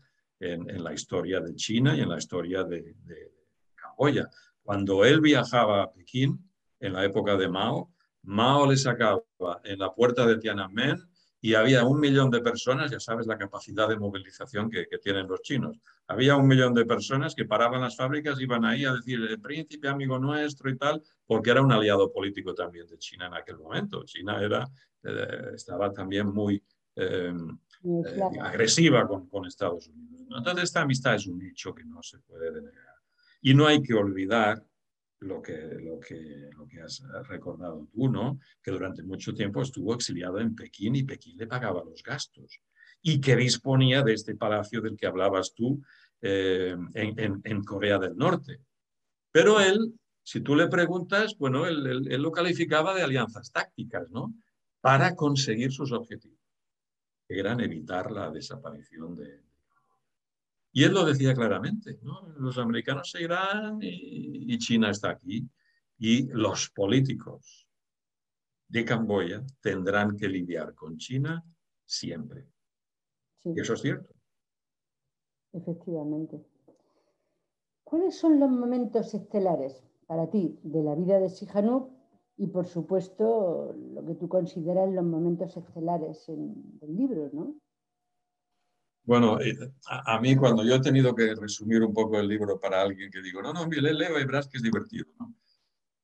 [0.53, 3.33] en, la historia de China y en la historia de, de
[3.75, 4.29] Camboya.
[4.63, 6.39] Cuando él viajaba a Pekín,
[6.81, 7.91] en la época de Mao,
[8.23, 9.23] Mao le sacaba
[9.65, 10.97] en la puerta de Tiananmen
[11.41, 15.43] y había un millón de personas, ya sabes la capacidad de movilización que, tienen los
[15.43, 15.79] chinos.
[16.07, 19.89] Había un millón de personas que paraban las fábricas, iban ahí a decir el príncipe
[19.89, 24.05] amigo nuestro y tal, porque era un aliado político también de China en aquel momento.
[24.05, 24.67] China era,
[25.03, 26.63] eh, estaba también muy
[26.97, 27.35] eh,
[27.85, 30.27] eh, agresiva con, con, Estados Unidos.
[30.37, 32.95] Entonces esta amistad es un hecho que no se puede denegar.
[33.43, 34.65] Y no hay que olvidar
[35.21, 38.39] lo que, lo que, lo que has recordado tú, ¿no?
[38.63, 42.61] Que durante mucho tiempo estuvo exiliado en Pekín y Pekín le pagaba los gastos
[43.03, 45.83] y que disponía de este palacio del que hablabas tú
[46.23, 48.61] eh, en, en, Corea del Norte.
[49.31, 54.35] Pero él, si tú le preguntas, bueno, él, él, lo calificaba de alianzas tácticas, ¿no?
[54.81, 56.34] Para conseguir sus objetivos,
[57.39, 59.45] eran evitar la desaparición de,
[60.77, 62.29] y él lo decía claramente, ¿no?
[62.37, 65.49] los americanos se irán y, China está aquí.
[65.99, 67.69] Y los políticos
[68.67, 71.45] de Camboya tendrán que lidiar con China
[71.85, 72.49] siempre.
[73.45, 74.13] Y eso es cierto.
[75.53, 76.45] Efectivamente.
[77.85, 81.93] ¿Cuáles son los momentos estelares para ti de la vida de Sihanouk
[82.37, 87.55] y, por supuesto, lo que tú consideras los momentos estelares en, del libro, ¿no?
[89.05, 89.55] Bueno, eh,
[89.87, 93.21] a, mí cuando yo he tenido que resumir un poco el libro para alguien que
[93.21, 95.07] digo, no, no, mire, leo y verás que es divertido.
[95.21, 95.35] ¿no?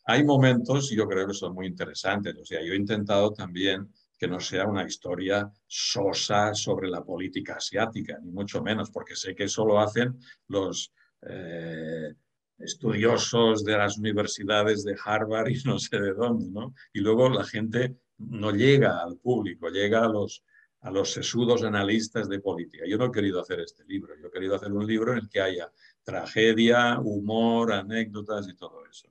[0.04, 3.90] Hay momentos, y yo creo que son muy interesantes, o sea, yo he intentado también
[4.18, 9.34] que no sea una historia sosa sobre la política asiática, ni mucho menos, porque sé
[9.34, 10.18] que eso lo hacen
[10.48, 12.12] los eh,
[12.60, 16.74] estudiosos de las universidades de Harvard y no sé de dónde, ¿no?
[16.92, 20.44] Y luego la gente no llega al público, llega a los,
[20.80, 22.84] a los sesudos analistas de política.
[22.86, 25.28] Yo no he querido hacer este libro, yo he querido hacer un libro en el
[25.28, 29.08] que haya tragedia, humor, anécdotas y todo eso.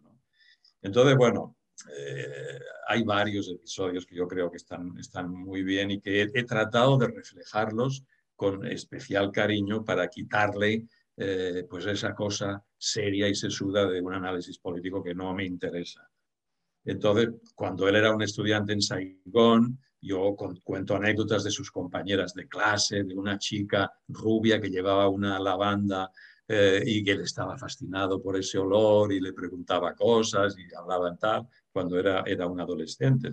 [0.82, 1.58] Entonces, bueno,
[1.98, 6.44] eh, hay varios episodios que yo creo que están, están muy bien y que he,
[6.44, 8.04] tratado de reflejarlos
[8.36, 10.88] con especial cariño para quitarle
[11.22, 16.10] eh, pues esa cosa seria y sesuda de un análisis político que no me interesa.
[16.86, 22.48] Entonces, cuando él era un estudiante en Saigón, yo cuento anécdotas de sus compañeras de
[22.48, 26.10] clase, de una chica rubia que llevaba una lavanda
[26.48, 31.10] eh, y que él estaba fascinado por ese olor y le preguntaba cosas y hablaba
[31.10, 33.30] en tal, cuando era, era un adolescente.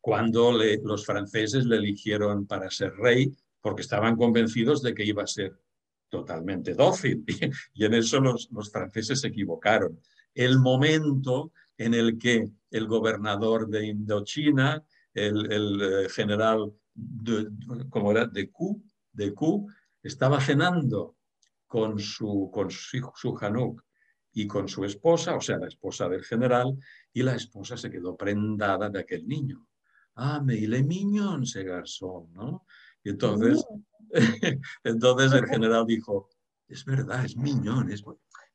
[0.00, 5.26] Cuando los franceses le eligieron para ser rey, porque estaban convencidos de que iba a
[5.26, 5.58] ser
[6.08, 7.24] totalmente dócil.
[7.74, 10.00] Y en eso los, los franceses se equivocaron.
[10.34, 14.84] El momento en el que el gobernador de Indochina
[15.14, 17.48] el, eh, general, de,
[17.88, 18.82] como era, de Q,
[19.12, 19.32] de
[20.02, 21.16] estaba cenando
[21.66, 23.82] con su, con su, su Hanuk
[24.32, 26.76] y con su esposa, o sea, la esposa del general,
[27.12, 29.66] y la esposa se quedó prendada de aquel niño.
[30.16, 32.66] Ah, me le miñón ese garzón, ¿no?
[33.02, 33.64] Y entonces,
[34.84, 36.28] entonces el general dijo,
[36.68, 38.02] es verdad, es miñón, es,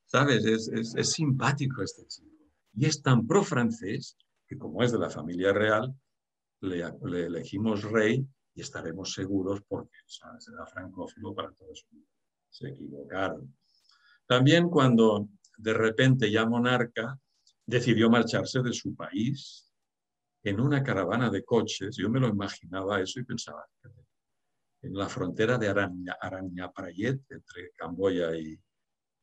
[0.05, 0.45] ¿sabes?
[0.45, 2.29] Es, es, es simpático este chico.
[2.73, 5.95] Y es tan pro-francés que como es de la familia real,
[6.61, 6.83] le,
[7.25, 11.85] elegimos rey y estaremos seguros porque será francófilo para todos.
[12.49, 13.55] Se equivocaron.
[14.25, 17.19] También cuando de repente ya monarca
[17.65, 19.71] decidió marcharse de su país
[20.43, 23.65] en una caravana de coches, yo me lo imaginaba eso y pensaba,
[24.81, 28.59] en la frontera de Araña, Arañaprayet, entre Camboya y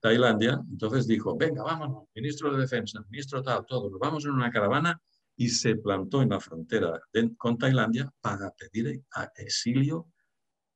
[0.00, 5.00] Tailandia, entonces dijo, venga, vámonos, ministro de Defensa, ministro tal, todos, vamos en una caravana
[5.36, 7.00] y se plantó en la frontera
[7.36, 9.02] con Tailandia para pedir
[9.36, 10.08] exilio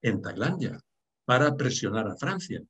[0.03, 0.79] en Tailandia,
[1.25, 2.63] para presionar a Francia.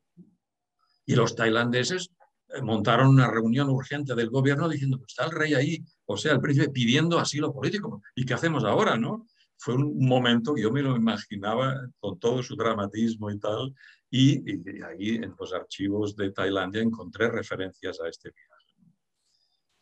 [1.07, 2.11] Y los tailandeses
[2.49, 6.35] eh, montaron una reunión urgente del gobierno diciendo, pues está el rey ahí, o sea,
[6.35, 8.03] el príncipe pidiendo asilo político.
[8.15, 9.27] ¿Y qué hacemos ahora, no?
[9.63, 13.75] Fue un momento que yo me lo imaginaba con todo su dramatismo y tal,
[14.09, 18.95] y, y ahí en los archivos de Tailandia encontré referencias a este viaje.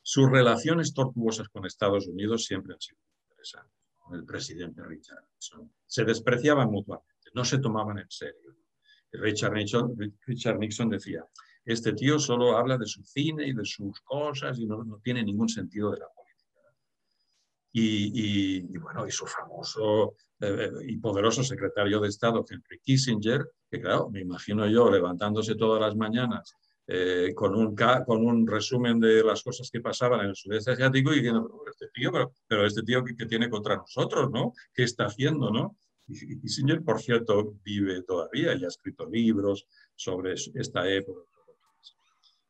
[0.02, 2.98] Sus relaciones tortuosas con Estados Unidos siempre han sido
[3.30, 5.72] interesantes, con el presidente Richard Nixon.
[5.86, 8.56] Se despreciaban mutuamente, no se tomaban en serio.
[9.12, 9.94] Richard Nixon,
[10.26, 11.24] Richard Nixon decía,
[11.64, 15.48] este tío solo habla de su cine y de sus cosas y no, tiene ningún
[15.48, 16.06] sentido de la.
[17.72, 24.08] Y, bueno, y su famoso eh, y poderoso secretario de Estado, Henry Kissinger, que claro,
[24.10, 26.54] me imagino yo levantándose todas las mañanas
[26.90, 31.12] eh, con, un, con un resumen de las cosas que pasaban en el sudeste asiático
[31.12, 34.54] y diciendo, este tío, pero, este tío que, tiene contra nosotros, ¿no?
[34.72, 35.76] ¿Qué está haciendo, no?
[36.06, 41.28] Y, y por cierto, vive todavía y ha escrito libros sobre esta época.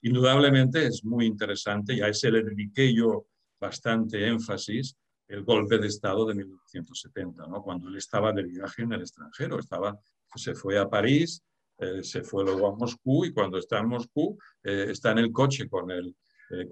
[0.03, 3.27] Indudablemente es muy interesante y a ese le dediqué yo
[3.61, 4.97] bastante énfasis
[5.29, 7.63] el golpe de Estado de 1970, ¿no?
[7.63, 9.99] cuando él estaba de viaje en el extranjero, estaba,
[10.35, 11.43] se fue a París,
[11.79, 15.31] eh, se fue luego a Moscú y cuando está en Moscú eh, está en el
[15.31, 16.17] coche con el
[16.51, 16.67] eh,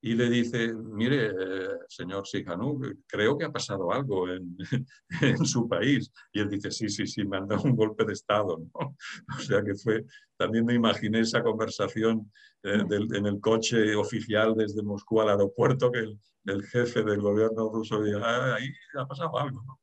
[0.00, 4.56] y le dice, mire, eh, señor Sihanouk, creo que ha pasado algo en,
[5.22, 6.12] en, su país.
[6.32, 8.58] Y él dice, sí, sí, sí, me han dado un golpe de Estado.
[8.58, 8.96] ¿no?
[9.38, 10.04] O sea que fue,
[10.36, 12.30] también me imaginé esa conversación
[12.62, 17.20] eh, del, en el coche oficial desde Moscú al aeropuerto, que el, el jefe del
[17.20, 18.68] gobierno ruso diga, ah, ahí
[18.98, 19.62] ha pasado algo.
[19.66, 19.80] ¿no?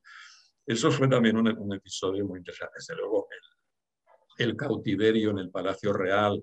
[0.66, 2.76] Eso fue también un, un, episodio muy interesante.
[2.78, 3.28] Desde luego,
[4.38, 6.41] el, el cautiverio en el Palacio Real,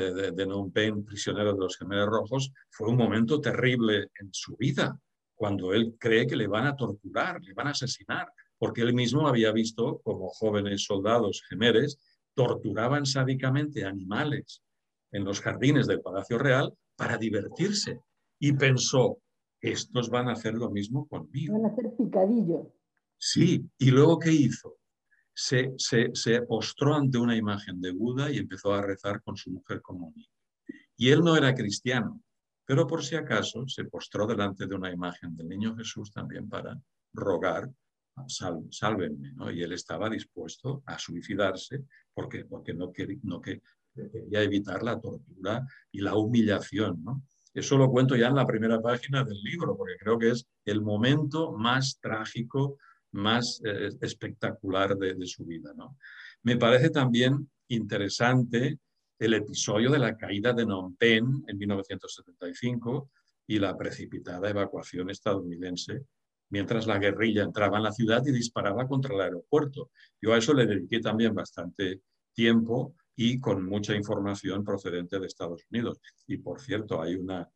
[0.00, 4.56] de, de Phnom Penh, prisionero de los Gemelos Rojos, fue un momento terrible en su
[4.56, 4.98] vida,
[5.34, 8.28] cuando él cree que le van a torturar, le van a asesinar,
[8.58, 11.98] porque él mismo había visto como jóvenes soldados gemeres
[12.34, 14.62] torturaban sádicamente animales
[15.10, 18.00] en los jardines del Palacio Real para divertirse.
[18.38, 19.18] Y pensó,
[19.60, 21.54] estos van a hacer lo mismo conmigo.
[21.54, 22.72] Van a hacer picadillo.
[23.18, 24.76] Sí, y luego ¿qué hizo?
[25.34, 29.80] Se, se, postró ante una imagen de Buda y empezó a rezar con su mujer
[29.80, 30.12] como
[30.96, 32.20] Y él no era cristiano,
[32.66, 36.78] pero por si acaso se postró delante de una imagen del niño Jesús también para
[37.14, 37.70] rogar,
[38.26, 39.50] sal, sálvenme, ¿no?
[39.50, 43.62] Y él estaba dispuesto a suicidarse porque, porque no, quería, no que,
[43.94, 47.22] quería evitar la tortura y la humillación, ¿no?
[47.54, 50.80] Eso lo cuento ya en la primera página del libro, porque creo que es el
[50.80, 52.78] momento más trágico
[53.12, 55.72] más eh, espectacular de, su vida.
[55.76, 55.96] ¿no?
[56.42, 58.78] Me parece también interesante
[59.18, 63.10] el episodio de la caída de Phnom en 1975
[63.46, 66.04] y la precipitada evacuación estadounidense
[66.52, 69.90] mientras la guerrilla entraba en la ciudad y disparaba contra el aeropuerto.
[70.20, 72.02] Yo a eso le dediqué también bastante
[72.34, 75.98] tiempo y con mucha información procedente de Estados Unidos.
[76.26, 77.48] Y por cierto, hay una,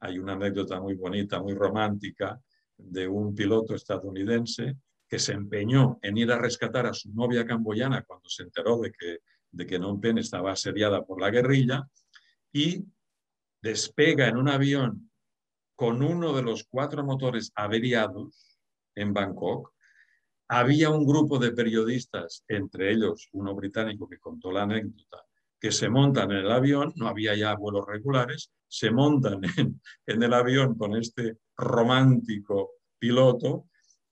[0.00, 2.40] hay una anécdota muy bonita, muy romántica,
[2.78, 4.76] de un piloto estadounidense
[5.08, 8.92] que se empeñó en ir a rescatar a su novia camboyana cuando se enteró de
[8.92, 9.18] que,
[9.50, 11.88] de que Phnom estaba asediada por la guerrilla
[12.52, 12.84] y
[13.62, 15.10] despega en un avión
[15.74, 18.58] con uno de los cuatro motores averiados
[18.94, 19.72] en Bangkok.
[20.48, 25.24] Había un grupo de periodistas, entre ellos uno británico que contó la anécdota,
[25.60, 29.40] que se montan en el avión, no había ya vuelos regulares, se montan
[30.06, 33.68] en el avión con este romántico piloto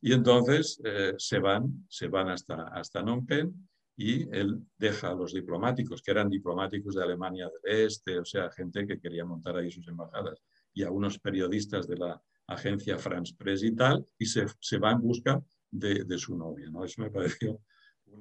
[0.07, 3.53] y entonces eh, se van, se van hasta, hasta Phnom Penh
[3.97, 8.49] y él deja a los diplomáticos, que eran diplomáticos de Alemania del Este, o sea,
[8.53, 10.41] gente que quería montar ahí sus embajadas,
[10.73, 14.93] y a unos periodistas de la agencia France Press y tal, y se, se va
[14.93, 15.43] en busca
[15.73, 16.71] de, de, su novia.
[16.71, 16.85] ¿no?
[16.85, 17.61] Eso me pareció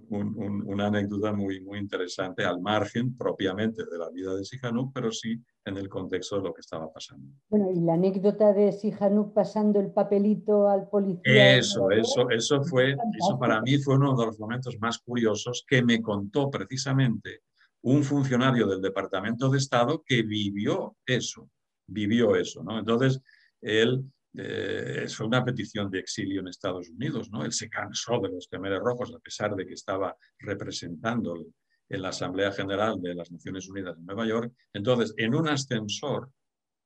[0.10, 5.42] una anécdota muy, muy interesante al margen propiamente de la vida de Sihanouk, pero sí
[5.66, 7.28] en el contexto de lo que estaba pasando.
[7.50, 11.58] Bueno, y la anécdota de Sihanouk pasando el papelito al policía.
[11.58, 15.84] Eso, eso, eso fue, eso para mí fue uno de los momentos más curiosos que
[15.84, 17.42] me contó precisamente
[17.82, 21.50] un funcionario del Departamento de Estado que vivió eso,
[21.88, 22.80] vivió eso, ¿no?
[22.80, 23.22] Entonces,
[23.62, 24.04] él
[24.38, 27.30] eh, fue una petición de exilio en Estados Unidos.
[27.32, 27.46] ¿no?
[27.46, 31.46] Él se cansó de los temeres rojos a pesar de que estaba representando
[31.88, 34.54] en la Asamblea General de las Naciones Unidas en Nueva York.
[34.74, 36.32] Entonces, en un ascensor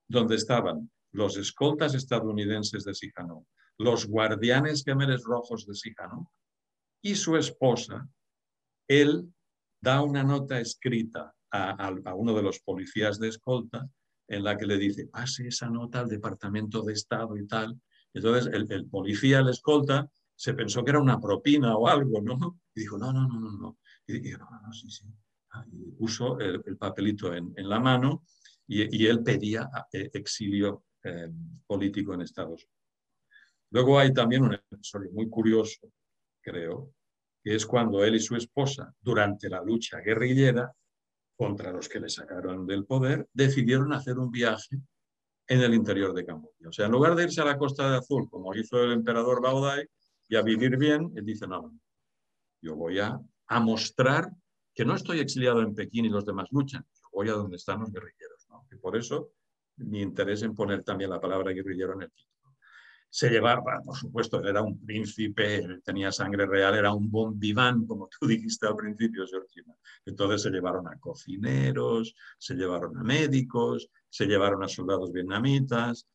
[0.07, 3.47] donde estaban los escoltas estadounidenses de Sihanouk,
[3.77, 6.29] los guardianes gemeres rojos de Sihanouk
[7.01, 8.07] y su esposa,
[8.87, 9.33] él
[9.81, 13.89] da una nota escrita a uno de los policías de escolta
[14.29, 17.79] en la que le dice, pase esa nota al Departamento de Estado y tal.
[18.13, 22.61] Entonces el, policía, el escolta, se pensó que era una propina o algo, ¿no?
[22.73, 23.77] Y dijo, no, no, no, no, no.
[24.07, 25.05] Y dijo, no, no, sí, sí.
[25.51, 28.23] Ah, y puso el, papelito en, en, la mano
[28.67, 31.31] y, y él pedía eh, exilio eh,
[31.65, 32.79] político en Estados Unidos.
[33.71, 35.91] Luego hay también un episodio muy curioso,
[36.41, 36.93] creo,
[37.43, 40.71] que es cuando él y su esposa, durante la lucha guerrillera,
[41.39, 44.77] contra los que le sacaron del poder, decidieron hacer un viaje
[45.47, 46.67] en el interior de Camboya.
[46.67, 49.41] O sea, en lugar de irse a la Costa de Azul, como hizo el emperador
[49.41, 49.87] Baodai,
[50.27, 51.79] y a vivir bien, él dice, no,
[52.61, 53.17] yo voy a,
[53.61, 54.29] mostrar
[54.75, 57.89] que no estoy exiliado en Pekín y los demás luchan, voy a donde están los
[57.89, 58.45] guerrilleros.
[58.69, 59.31] Y por eso
[59.77, 62.38] mi interés en poner también la palabra guerrillero en el título.
[63.11, 68.07] Se llevaba, por supuesto, era un príncipe, tenía sangre real, era un bon vivant, como
[68.07, 69.73] tú dijiste al principio, Georgina.
[70.05, 76.07] Entonces se llevaron a cocineros, se llevaron a médicos, se llevaron a soldados vietnamitas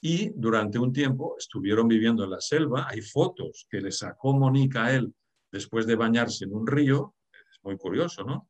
[0.00, 2.86] y durante un tiempo estuvieron viviendo en la selva.
[2.88, 5.14] Hay fotos que le sacó Mónica a él
[5.50, 8.48] después de bañarse en un río, es muy curioso, ¿no?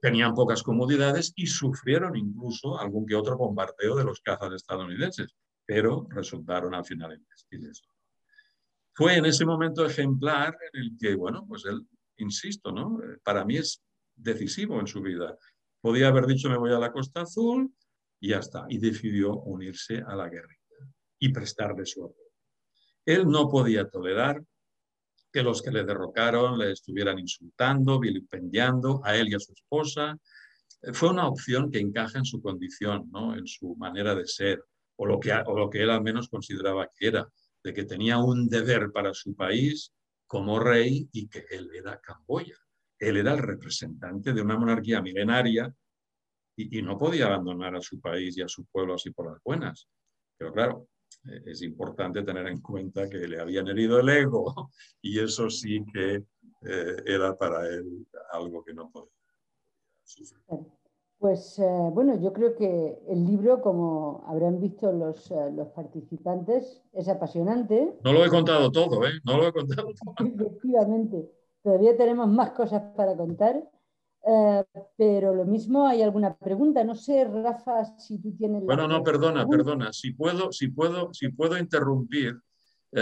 [0.00, 6.06] Tenían pocas comodidades y sufrieron incluso algún que otro bombardeo de los cazas estadounidenses pero
[6.10, 7.82] resultaron al final imbéciles.
[8.94, 11.86] Fue en ese momento ejemplar en el que, bueno, pues él,
[12.18, 12.98] insisto, ¿no?
[13.22, 13.82] Para mí es
[14.14, 15.36] decisivo en su vida.
[15.80, 17.72] Podía haber dicho me voy a la Costa Azul
[18.20, 18.66] y ya está.
[18.68, 20.60] Y decidió unirse a la guerrilla
[21.18, 22.18] y prestarle su apoyo.
[23.04, 24.42] Él no podía tolerar
[25.32, 30.18] que los que le derrocaron le estuvieran insultando, vilipendiando a él y a su esposa.
[30.92, 33.34] Fue una opción que encaja en su condición, ¿no?
[33.34, 34.62] en su manera de ser,
[35.02, 37.28] o lo, que, o lo que él al menos consideraba que era,
[37.64, 39.92] de que tenía un deber para su país
[40.28, 42.56] como rey y que él era Camboya.
[43.00, 45.74] Él era el representante de una monarquía milenaria
[46.56, 49.88] y, no podía abandonar a su país y a su pueblo así por las buenas.
[50.38, 50.88] Pero claro,
[51.24, 54.70] eh, es importante tener en cuenta que le habían herido el ego
[55.02, 59.10] y eso sí que eh, era para él algo que no podía
[60.04, 60.44] sufrir.
[61.22, 66.82] Pues eh, bueno, yo creo que el libro, como habrán visto los, eh, los, participantes,
[66.92, 67.96] es apasionante.
[68.02, 69.20] No lo he contado todo, ¿eh?
[69.24, 70.26] No lo he contado todo.
[70.26, 71.30] Efectivamente,
[71.62, 73.62] todavía tenemos más cosas para contar,
[74.26, 74.64] eh,
[74.96, 76.82] pero lo mismo hay alguna pregunta.
[76.82, 78.64] No sé, Rafa, si tú tienes...
[78.64, 79.92] Bueno, no, perdona, perdona.
[79.92, 82.34] Si puedo, si puedo, si puedo interrumpir,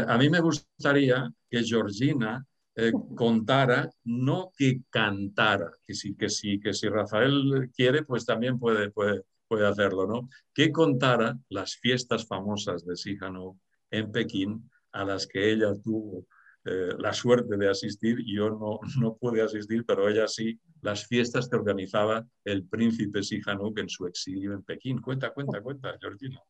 [0.06, 2.46] a mí me gustaría que Georgina
[2.76, 8.58] eh, contara, no que cantara, que si, que, si, que si Rafael quiere, pues también
[8.58, 10.28] puede, puede, puede hacerlo, ¿no?
[10.54, 13.56] Que contara las fiestas famosas de Sihanouk
[13.90, 16.26] en Pekín, a las que ella tuvo
[16.64, 21.48] eh, la suerte de asistir, yo no, no pude asistir, pero ella sí, las fiestas
[21.48, 25.00] que organizaba el príncipe Sihanouk en su exilio en Pekín.
[25.00, 26.40] Cuenta, cuenta, cuenta, Georgina.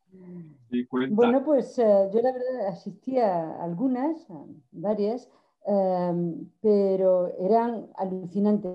[1.10, 4.26] Bueno, pues eh, yo la verdad asistí a algunas,
[4.72, 5.30] varias,
[5.70, 8.72] Em, pero eran alucinantes.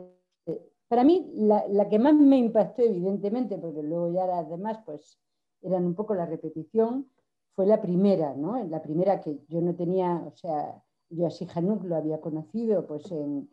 [0.88, 5.20] Para mí, la, que más me impactó, evidentemente, porque luego ya las demás pues
[5.62, 7.10] eran un poco la repetición,
[7.54, 8.64] fue la primera, ¿no?
[8.64, 13.12] La primera que yo no tenía, o sea, yo a Sihanuk lo había conocido pues
[13.12, 13.50] en,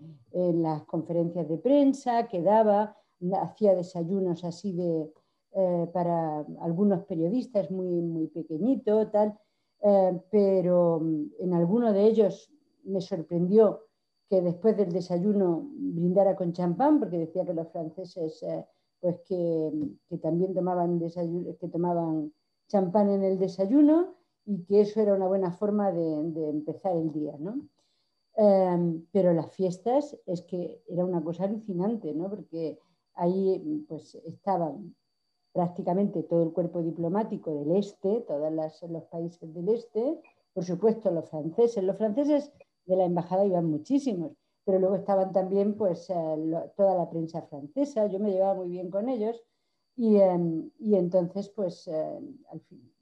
[0.62, 2.96] las conferencias de prensa que daba,
[3.40, 5.12] hacía desayunos así de,
[5.54, 9.36] eh, para algunos periodistas muy, muy pequeñito, tal,
[9.82, 11.02] eh, pero
[11.40, 12.52] en alguno de ellos
[12.84, 13.86] me sorprendió
[14.28, 18.64] que después del desayuno brindara con champán, porque decía que los franceses eh,
[19.00, 22.32] pues que, también tomaban, que tomaban
[22.68, 24.14] champán en el desayuno
[24.46, 27.34] y que eso era una buena forma de, empezar el día.
[27.38, 27.68] ¿no?
[28.36, 32.30] Em, pero las fiestas es que era una cosa alucinante, ¿no?
[32.30, 32.78] porque
[33.14, 34.94] ahí pues estaban
[35.52, 38.50] prácticamente todo el cuerpo diplomático del este, todos
[38.88, 40.20] los países del este,
[40.54, 41.82] por supuesto los franceses.
[41.84, 42.52] Los franceses
[42.86, 44.32] de la embajada iban muchísimos,
[44.64, 46.14] pero luego estaban también pues eh,
[46.76, 49.42] toda la prensa francesa, yo me llevaba muy bien con ellos
[49.96, 52.20] y, em, y entonces pues eh,
[52.50, 52.92] al fin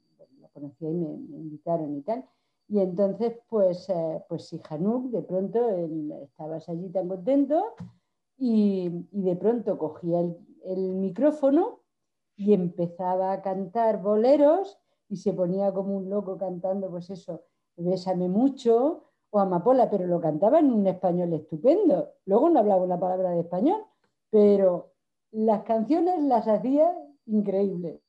[0.41, 2.25] lo conocí y me, invitaron y tal.
[2.67, 5.59] Y entonces, pues, eh, pues si Hanuk, de pronto
[6.23, 7.75] estabas allí tan contento
[8.37, 11.81] y, y de pronto cogía el, el, micrófono
[12.37, 14.79] y empezaba a cantar boleros
[15.09, 17.43] y se ponía como un loco cantando, pues eso,
[17.75, 22.13] bésame mucho, o amapola, pero lo cantaba en un español estupendo.
[22.25, 23.81] Luego no hablaba una palabra de español,
[24.29, 24.91] pero
[25.31, 26.93] las canciones las hacía
[27.25, 28.01] increíbles.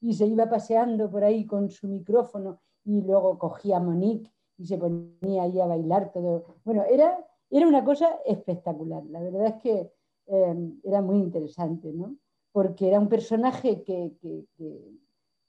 [0.00, 4.66] Y se iba paseando por ahí con su micrófono y luego cogía a Monique y
[4.66, 6.56] se ponía ahí a bailar todo.
[6.64, 9.04] Bueno, era, era una cosa espectacular.
[9.06, 9.92] La verdad es que
[10.26, 12.16] eh, era muy interesante, ¿no?
[12.50, 14.16] Porque era un personaje que,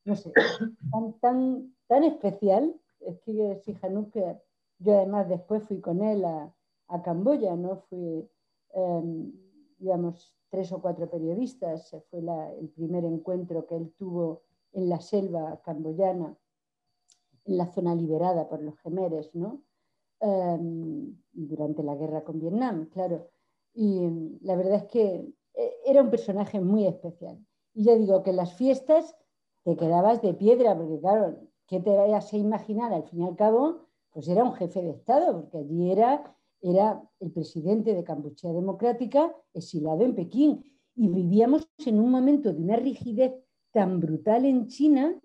[0.06, 0.32] no sé,
[0.92, 2.76] tan, tan, tan especial.
[3.00, 4.16] Es que Sihanouk
[4.80, 6.54] yo además después fui con él a,
[7.04, 7.76] Camboya, ¿no?
[7.88, 8.28] Fui,
[8.72, 9.32] em,
[9.78, 11.96] digamos, tres o cuatro periodistas.
[12.10, 12.20] Fue
[12.60, 14.42] el primer encuentro que él tuvo
[14.74, 16.36] en la selva camboyana,
[17.46, 19.62] en la zona liberada por los gemeres, ¿no?
[20.20, 23.30] Em, durante la guerra con Vietnam, claro.
[23.74, 24.10] Y
[24.42, 27.38] la verdad es que e, era un personaje muy especial.
[27.74, 29.16] Y ya digo que en las fiestas
[29.64, 32.94] te quedabas de piedra, porque claro, ¿qué te vayas a imaginar?
[32.94, 33.89] Al fin y al cabo,
[34.20, 39.34] pues era un jefe de Estado, porque allí era, era el presidente de Camboya Democrática
[39.54, 40.62] exilado en Pekín.
[40.94, 43.34] Y vivíamos en un momento de una rigidez
[43.72, 45.18] tan brutal en China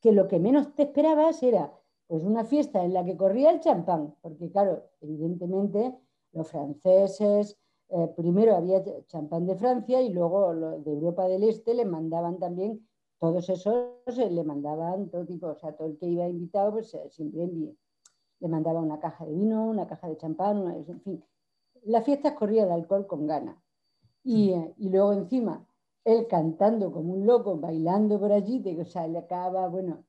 [0.00, 1.72] que lo que menos te esperabas era
[2.08, 5.94] Pues una fiesta en la que corría el champán, porque claro, evidentemente
[6.32, 7.56] los franceses,
[7.90, 12.84] eh, primero había champán de Francia y luego de Europa del Este le mandaban también,
[13.20, 17.08] todos esos le mandaban todo tipo, o sea, todo el que iba invitado, pues eh,
[17.10, 17.48] siempre
[18.40, 21.24] le mandaba una caja de vino, una caja de champán, en fin.
[21.84, 23.56] La fiesta corría de alcohol con ganas.
[24.24, 25.66] Y, eh, y, luego encima,
[26.04, 30.04] él cantando como un loco, bailando por allí, de, o sea, le acaba, bueno,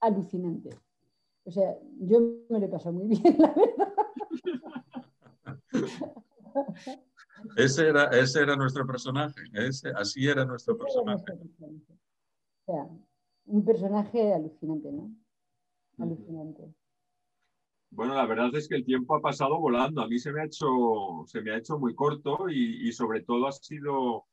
[0.00, 0.70] alucinante.
[1.44, 3.92] O sea, yo me lo he pasado muy bien, la verdad.
[7.56, 11.32] Ese era, ese era nuestro personaje, ese, así era nuestro personaje.
[11.62, 12.88] O sea,
[13.46, 15.10] un personaje alucinante, ¿no?
[15.98, 16.72] Alucinante.
[17.92, 20.02] Bueno, la verdad es que el tiempo ha pasado volando.
[20.02, 20.66] A mí se me ha hecho,
[21.26, 24.24] se me ha hecho muy corto y, y sobre todo ha sido,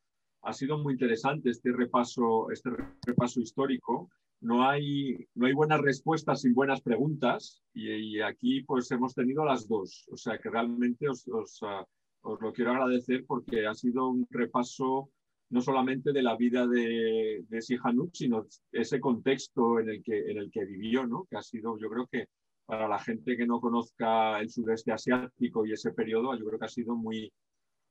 [0.42, 2.70] ha sido muy interesante este repaso, este
[3.06, 4.10] repaso histórico
[4.42, 9.68] no hay, no hay buenas respuestas sin buenas preguntas y, aquí pues hemos tenido las
[9.68, 10.08] dos.
[10.12, 11.26] O sea que realmente os,
[11.64, 11.86] ah,
[12.22, 15.10] os, lo quiero agradecer porque ha sido un repaso
[15.50, 20.38] no solamente de la vida de, de Sihanouk, sino ese contexto en el, que, en
[20.38, 21.26] el que vivió, ¿no?
[21.30, 22.28] que ha sido, yo creo que
[22.70, 26.66] para la gente que no conozca el sudeste asiático y ese periodo, yo creo que
[26.66, 27.34] ha sido muy,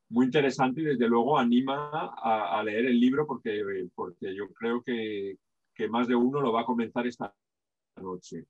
[0.09, 5.37] muy interesante y desde luego anima a, leer el libro porque, porque yo creo que,
[5.75, 7.35] que más de uno lo va a comenzar esta
[7.97, 8.47] noche.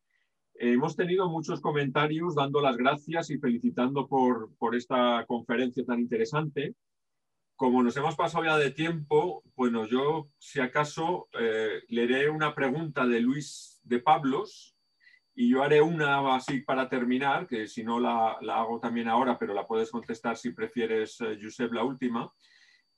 [0.57, 6.75] hemos tenido muchos comentarios dando las gracias y felicitando por, por esta conferencia tan interesante.
[7.57, 13.07] Como nos hemos pasado ya de tiempo, bueno, yo si acaso eh, leeré una pregunta
[13.07, 14.75] de Luis de Pablos
[15.41, 19.39] y yo haré una así para terminar, que si no la, la hago también ahora,
[19.39, 22.29] pero la puedes contestar si prefieres, eh, Josep, la última.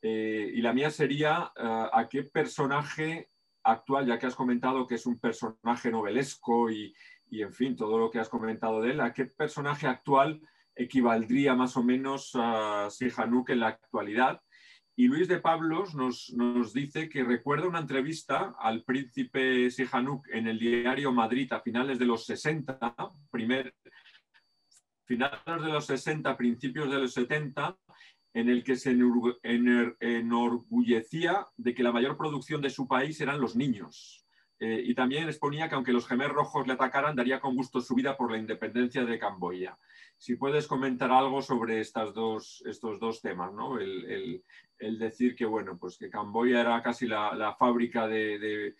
[0.01, 3.29] Eh, y la mía sería, ¿a qué personaje
[3.63, 6.95] actual, ya que has comentado que es un personaje novelesco y,
[7.31, 10.41] en fin, todo lo que has comentado de él, ¿a qué personaje actual
[10.75, 14.41] equivaldría más o menos a Sihanouk en la actualidad?
[14.97, 20.59] Y Luis de Pablos nos, dice que recuerda una entrevista al príncipe Sihanouk en el
[20.59, 22.79] diario Madrid a finales de los 60,
[23.31, 23.75] primer,
[25.07, 27.79] finales de los 60, principios de los 70,
[28.35, 28.97] en el que se
[30.01, 34.27] enorgullecía de que la mayor producción de su país eran los niños.
[34.59, 37.95] Eh, y también exponía que aunque los gemelos rojos le atacaran, daría con gusto su
[37.95, 39.77] vida por la independencia de Camboya.
[40.21, 43.79] Si puedes comentar algo sobre estas dos, estos dos temas, ¿no?
[43.79, 44.45] el,
[44.99, 48.77] decir que, bueno, pues que Camboya era casi la, fábrica de,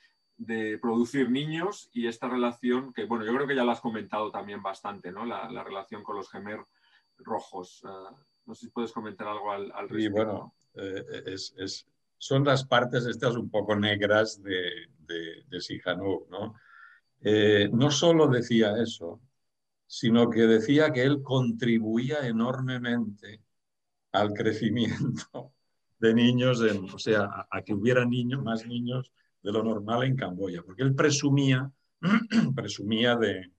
[0.83, 4.63] producir niños y esta relación, que bueno, yo creo que ya lo has comentado también
[4.63, 5.25] bastante, ¿no?
[5.25, 6.69] la, relación con los gemelos
[7.17, 7.81] rojos.
[7.87, 8.15] Ah,
[8.45, 9.99] no sé si puedes comentar algo al, respecto.
[9.99, 11.87] Y bueno, eh, es,
[12.19, 16.55] son las partes estas un poco negras de, de, de Sihanouk, ¿no?
[17.23, 19.23] Eh, no solo decía eso,
[19.93, 23.43] sino que decía que él contribuía enormemente
[24.13, 25.53] al crecimiento
[25.99, 29.11] de niños, en, o sea, a, que hubiera niños, más niños
[29.43, 31.73] de lo normal en Camboya, porque él presumía,
[32.55, 33.51] presumía de,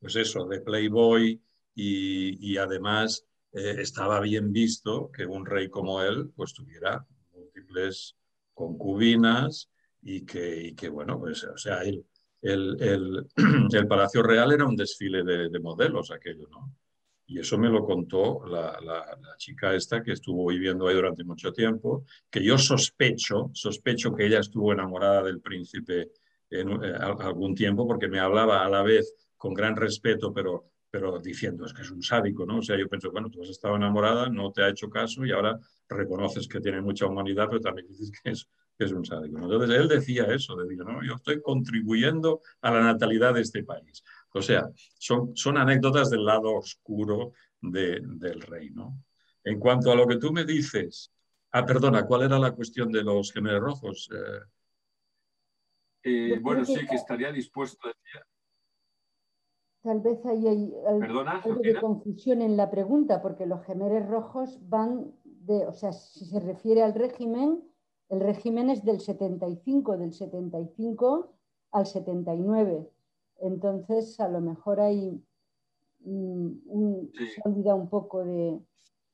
[0.00, 1.40] pues eso, de playboy
[1.76, 8.16] y, y además eh, estaba bien visto que un rey como él pues tuviera múltiples
[8.52, 9.70] concubinas
[10.02, 11.84] y que, que bueno, pues o sea,
[12.44, 13.26] el, el,
[13.72, 16.72] el, Palacio Real era un desfile de, modelos aquello, ¿no?
[17.26, 21.52] Y eso me lo contó la, la, chica esta que estuvo viviendo ahí durante mucho
[21.52, 26.10] tiempo, que yo sospecho, sospecho que ella estuvo enamorada del príncipe
[26.50, 31.18] en eh, algún tiempo porque me hablaba a la vez con gran respeto, pero pero
[31.18, 32.58] diciendo es que es un sádico, ¿no?
[32.58, 35.32] O sea, yo pienso, bueno, tú has estado enamorada, no te ha hecho caso y
[35.32, 35.58] ahora
[35.88, 39.38] reconoces que tiene mucha humanidad, pero también dices que es, que es un sádico.
[39.38, 44.02] Entonces él decía eso, decía, no, yo estoy contribuyendo a la natalidad de este país.
[44.32, 44.68] O sea,
[44.98, 48.98] son, son anécdotas del lado oscuro de, del reino.
[49.44, 51.12] En cuanto a lo que tú me dices,
[51.52, 54.10] ah, perdona, ¿cuál era la cuestión de los gemelos rojos?
[54.12, 54.40] Eh,
[56.04, 58.26] eh, bueno, sí, que estaría dispuesto, decía,
[59.84, 61.24] Tal vez hay, algo
[61.62, 66.40] de confusión en la pregunta, porque los gemeres rojos van de, o sea, si se
[66.40, 67.62] refiere al régimen,
[68.08, 71.34] el régimen es del 75, del 75
[71.72, 72.88] al 79.
[73.40, 75.22] Entonces, a lo mejor hay
[76.00, 78.60] mm, un, se ha olvidado un poco de,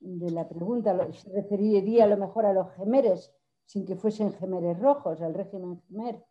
[0.01, 1.12] de, la pregunta.
[1.12, 3.33] Se referiría a lo mejor a los gemeres,
[3.65, 6.23] sin que fuesen gemeres rojos, al régimen gemer.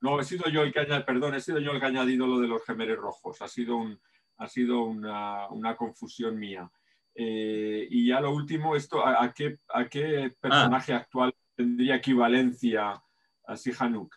[0.00, 2.26] No, he sido yo el que añadido, perdón, he sido yo el que ha añadido
[2.26, 3.42] lo de los gemeres rojos.
[3.42, 4.00] Ha sido, un,
[4.36, 6.70] ha sido una, una confusión mía.
[7.20, 10.98] Eh, y ya lo último, esto, ¿a, qué, a qué personaje ah.
[10.98, 13.02] actual tendría equivalencia
[13.44, 14.14] a Sihanouk?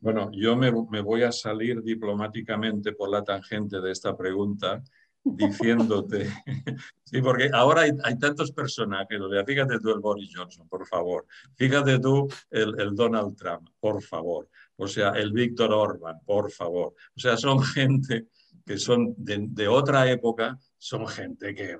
[0.00, 4.82] Bueno, yo me, voy a salir diplomáticamente por la tangente de esta pregunta
[5.24, 6.30] diciéndote,
[7.04, 11.26] sí, porque ahora hay, tantos personajes, o sea, fíjate tú el Boris Johnson, por favor,
[11.54, 17.18] fíjate tú el, Donald Trump, por favor, o sea, el Víctor Orban, por favor, o
[17.18, 18.26] sea, son gente
[18.66, 21.76] que son de, otra época, son gente que,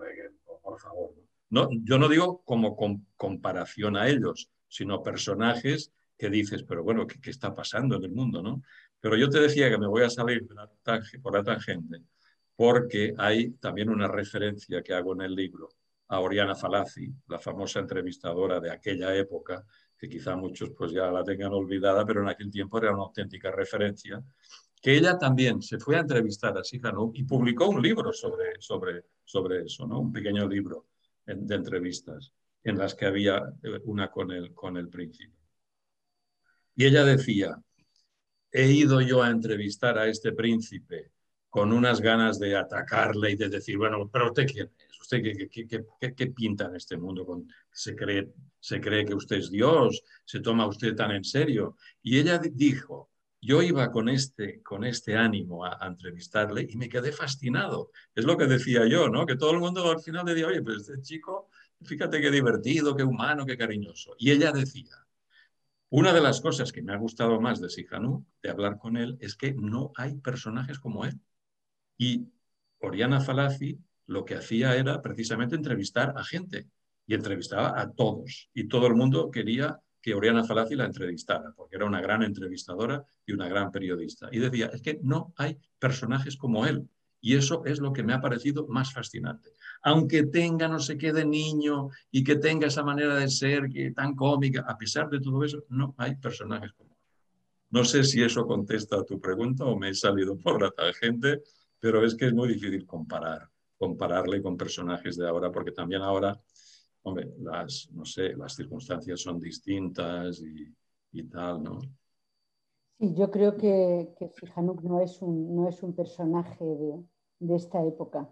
[0.67, 1.15] por favor,
[1.51, 2.77] no, yo no digo como
[3.17, 8.43] comparación a ellos, sino personajes que dices, pero bueno, ¿qué, está pasando en el mundo?
[8.43, 8.63] ¿no?
[9.01, 10.45] Pero yo te decía que me voy a salir
[11.23, 12.03] por la tangente
[12.57, 15.69] porque hay también una referencia que hago en el libro
[16.09, 19.65] a Oriana Falazzi, la famosa entrevistadora de aquella época,
[19.99, 23.51] que quizá muchos pues ya la tengan olvidada, pero en aquel tiempo era una auténtica
[23.51, 24.23] referencia,
[24.81, 29.05] que ella también se fue a entrevistar a Sihanouk y publicó un libro sobre, sobre,
[29.25, 30.01] sobre eso, ¿no?
[30.01, 30.87] un pequeño libro
[31.25, 32.33] de entrevistas
[32.63, 35.35] en las que había eh, una con el, con el príncipe.
[36.75, 37.61] Y ella decía,
[38.53, 41.13] he ido yo a entrevistar a este príncipe
[41.49, 46.15] con unas ganas de atacarle y de decir, bueno, pero usted quién es, usted qué,
[46.15, 50.67] qué, pinta en este mundo, ¿Se, cree, se cree que usted es Dios, se toma
[50.67, 51.77] usted tan en serio.
[52.03, 57.13] Y ella dijo, yo iba con este, con este ánimo a, entrevistarle y me quedé
[57.13, 57.91] fascinado.
[58.15, 59.27] Es lo que decía yo, ¿no?
[59.27, 61.49] Que todo el mundo al final decía, oye, pues este chico,
[61.83, 64.15] fíjate qué divertido, qué humano, qué cariñoso.
[64.19, 65.07] Y ella decía,
[65.91, 69.17] una de las cosas que me ha gustado más de Sihanouk, de hablar con él,
[69.21, 71.21] es que no hay personajes como él.
[71.97, 72.29] Y
[72.81, 76.69] Oriana Falaci lo que hacía era precisamente entrevistar a gente
[77.07, 78.51] y entrevistaba a todos.
[78.55, 83.05] Y todo el mundo quería que Oriana Falaci la entrevistara, porque era una gran entrevistadora
[83.27, 84.29] y una gran periodista.
[84.31, 86.89] Y decía, es que no hay personajes como él.
[87.21, 89.51] Y eso es lo que me ha parecido más fascinante.
[89.83, 93.91] Aunque tenga no sé qué de niño y que tenga esa manera de ser que,
[93.91, 97.01] tan cómica, a pesar de todo eso, no hay personajes como él.
[97.71, 101.43] No sé si eso contesta a tu pregunta o me he salido por la tangente,
[101.81, 106.41] pero es que es muy difícil comparar, compararle con personajes de ahora, porque también ahora,
[107.07, 110.67] hombre, las, no sé, las circunstancias son distintas y,
[111.13, 111.79] y tal, ¿no?
[112.99, 117.05] Sí, yo creo que, que Sihanouk no es un, no es un personaje de,
[117.39, 118.29] de esta época.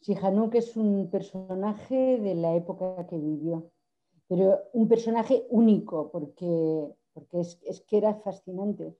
[0.00, 3.70] Sihanouk es un personaje de la época que vivió,
[4.28, 8.96] pero un personaje único, porque, porque es, es que era fascinante,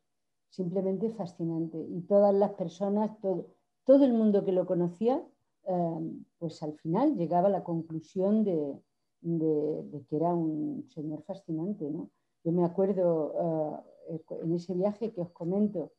[0.51, 1.79] simplemente fascinante.
[1.79, 3.47] Y todas las personas, todo,
[3.85, 5.25] todo el mundo que lo conocía,
[5.69, 6.01] eh,
[6.39, 8.79] pues al final llegaba a la conclusión de,
[9.27, 11.91] de, que era un señor fascinante.
[11.91, 12.11] ¿no?
[12.45, 15.93] Yo me acuerdo eh, en ese viaje que os comento,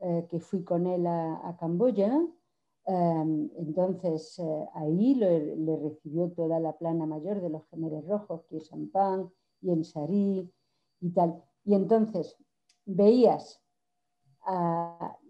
[0.00, 2.20] eh, que fui con él a, Camboya,
[2.86, 4.38] entonces
[4.74, 9.30] ahí le recibió toda la plana mayor de los Gemeres Rojos, que es Ampán
[9.62, 10.52] y en Sarí
[11.00, 11.42] y tal.
[11.64, 12.36] Y entonces
[12.84, 13.62] veías,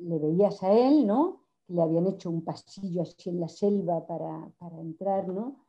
[0.01, 1.44] le veías a él, ¿no?
[1.68, 5.64] le habían hecho un pasillo así en la selva para, entrar, ¿no?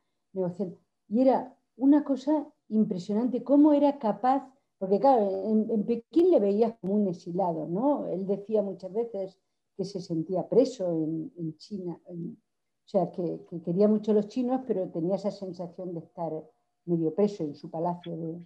[1.08, 4.48] Y era una cosa impresionante, cómo era capaz,
[4.78, 8.06] porque claro, en, Pekín le veías como un exilado, ¿no?
[8.06, 9.38] Él decía muchas veces
[9.76, 14.88] que se sentía preso en, China, o sea, que, quería mucho a los chinos, pero
[14.90, 16.32] tenía esa sensación de estar
[16.84, 18.40] medio preso en su palacio de,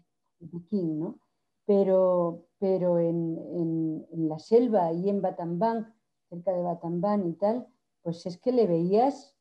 [0.51, 1.19] Pekín, ¿no?
[1.67, 5.93] Pero, pero en, en, la selva y en Battambang,
[6.29, 7.69] cerca de Batambán y tal,
[8.03, 9.37] pues es que le veías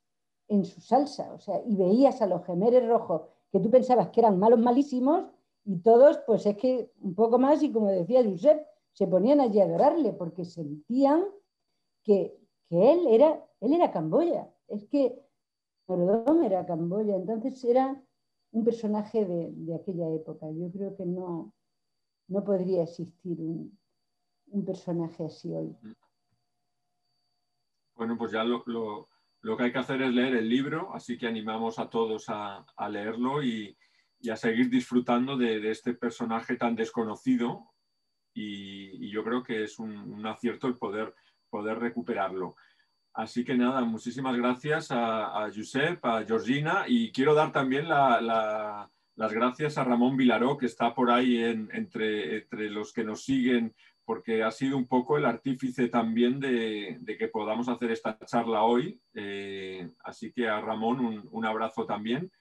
[0.50, 3.22] en su salsa, o sea, y veías a los gemeres rojos
[3.52, 5.26] que tú pensabas que eran malos malísimos
[5.66, 9.60] y todos, pues es que un poco más, y como decía Josep, se ponían allí
[9.60, 11.26] a adorarle porque sentían
[12.04, 12.38] que,
[12.70, 15.20] él, era, él era Camboya, es que
[15.88, 18.02] Norodom era Camboya, entonces era
[18.52, 20.50] un personaje de, aquella época.
[20.52, 21.52] Yo creo que no,
[22.28, 23.78] no podría existir un,
[24.48, 25.76] un personaje así hoy.
[27.96, 28.64] Bueno, pues ya lo,
[29.42, 33.44] que hay que hacer es leer el libro, así que animamos a todos a, leerlo
[33.44, 33.78] y,
[34.30, 37.66] a seguir disfrutando de, este personaje tan desconocido
[38.34, 41.14] y, yo creo que es un, acierto el poder,
[41.50, 42.56] poder recuperarlo.
[43.14, 49.34] Así que nada, muchísimas gracias a, a Josep, a Georgina y quiero dar también las
[49.34, 53.74] gracias a Ramón Vilaró, que está por ahí entre, entre los que nos siguen
[54.10, 59.00] porque ha sido un poco el artífice también de, que podamos hacer esta charla hoy.
[59.14, 62.32] Eh, así que a Ramón un, abrazo también.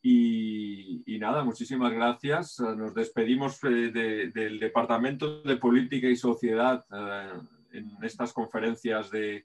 [0.00, 2.58] Y, nada, muchísimas gracias.
[2.60, 7.40] Nos despedimos eh, del Departamento de Política y Sociedad eh,
[7.72, 9.44] en estas conferencias de,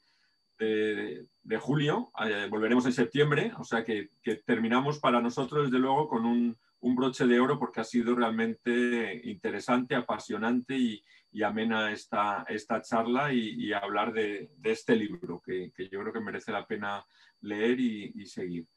[1.60, 2.14] julio.
[2.49, 4.07] volveremos en septiembre, o sea que,
[4.45, 9.21] terminamos para nosotros, desde luego, con un, un broche de oro porque ha sido realmente
[9.25, 11.03] interesante, apasionante y,
[11.43, 16.65] amena esta, esta charla y, hablar de, este libro que, yo creo que merece la
[16.65, 17.05] pena
[17.41, 18.67] leer y, seguir.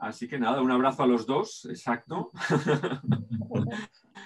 [0.00, 2.30] Así que nada, un abrazo a los dos, exacto.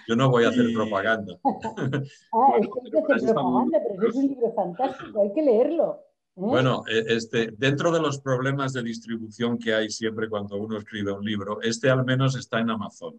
[0.08, 1.38] Yo no voy a hacer propaganda.
[1.44, 6.05] ah, es que hay que hacer propaganda, pero es un libro fantástico, hay que leerlo.
[6.36, 6.40] ¿Eh?
[6.40, 11.12] Bueno, e, este, dentro de los problemas de distribución que hay siempre cuando uno escribe
[11.12, 13.14] un libro, este al menos está en Amazon.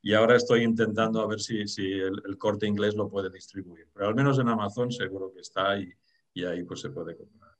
[0.00, 3.88] Y ahora estoy intentando a ver si, si el, corte inglés lo puede distribuir.
[3.92, 5.92] Pero al menos en Amazon seguro que está y,
[6.34, 7.52] y ahí pues se puede comprar.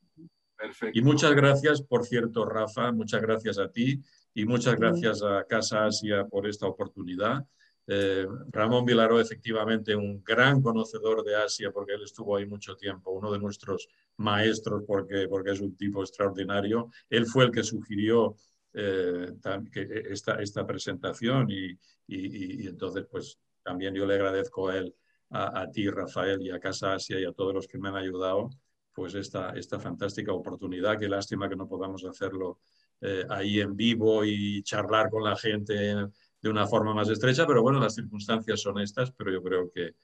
[0.57, 0.99] Perfecto.
[0.99, 4.03] Y muchas gracias, por cierto, Rafa, muchas gracias a ti
[4.35, 7.45] y muchas gracias a Casa Asia por esta oportunidad.
[7.91, 13.13] Eh, Ramón Vilaró, efectivamente, un gran conocedor de Asia, porque él estuvo ahí mucho tiempo,
[13.13, 13.89] uno de nuestros
[14.19, 16.91] maestros, porque, porque es un tipo extraordinario.
[17.09, 18.37] Él fue el que sugirió
[18.75, 19.33] eh,
[19.73, 24.95] que esta, esta presentación y, y, entonces, pues también yo le agradezco a él,
[25.31, 28.51] a, ti, Rafael, y a Casa Asia y a todos los que me han ayudado,
[28.93, 30.99] pues esta, esta fantástica oportunidad.
[30.99, 32.61] Qué lástima que no podamos hacerlo
[33.01, 35.95] eh, ahí en vivo y charlar con la gente
[36.41, 39.95] de una forma más estrecha, pero bueno, las circunstancias son estas, pero yo creo que,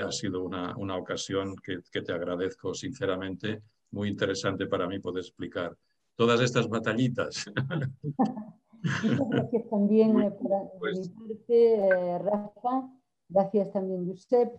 [0.00, 5.24] ha sido una, una ocasión que, que, te agradezco sinceramente, muy interesante para mí poder
[5.24, 5.76] explicar
[6.14, 7.50] todas estas batallitas.
[8.82, 12.90] Muchas gracias también eh, por pues mi parte, eh, Rafa,
[13.28, 14.52] gracias también, Josep,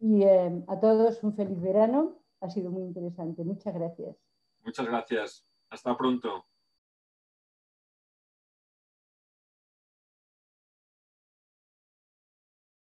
[0.00, 2.20] y eh, a todos un feliz verano.
[2.40, 3.44] Ha sido muy interesante.
[3.44, 4.16] Muchas gracias.
[4.64, 5.44] Muchas gracias.
[5.70, 6.46] Hasta pronto.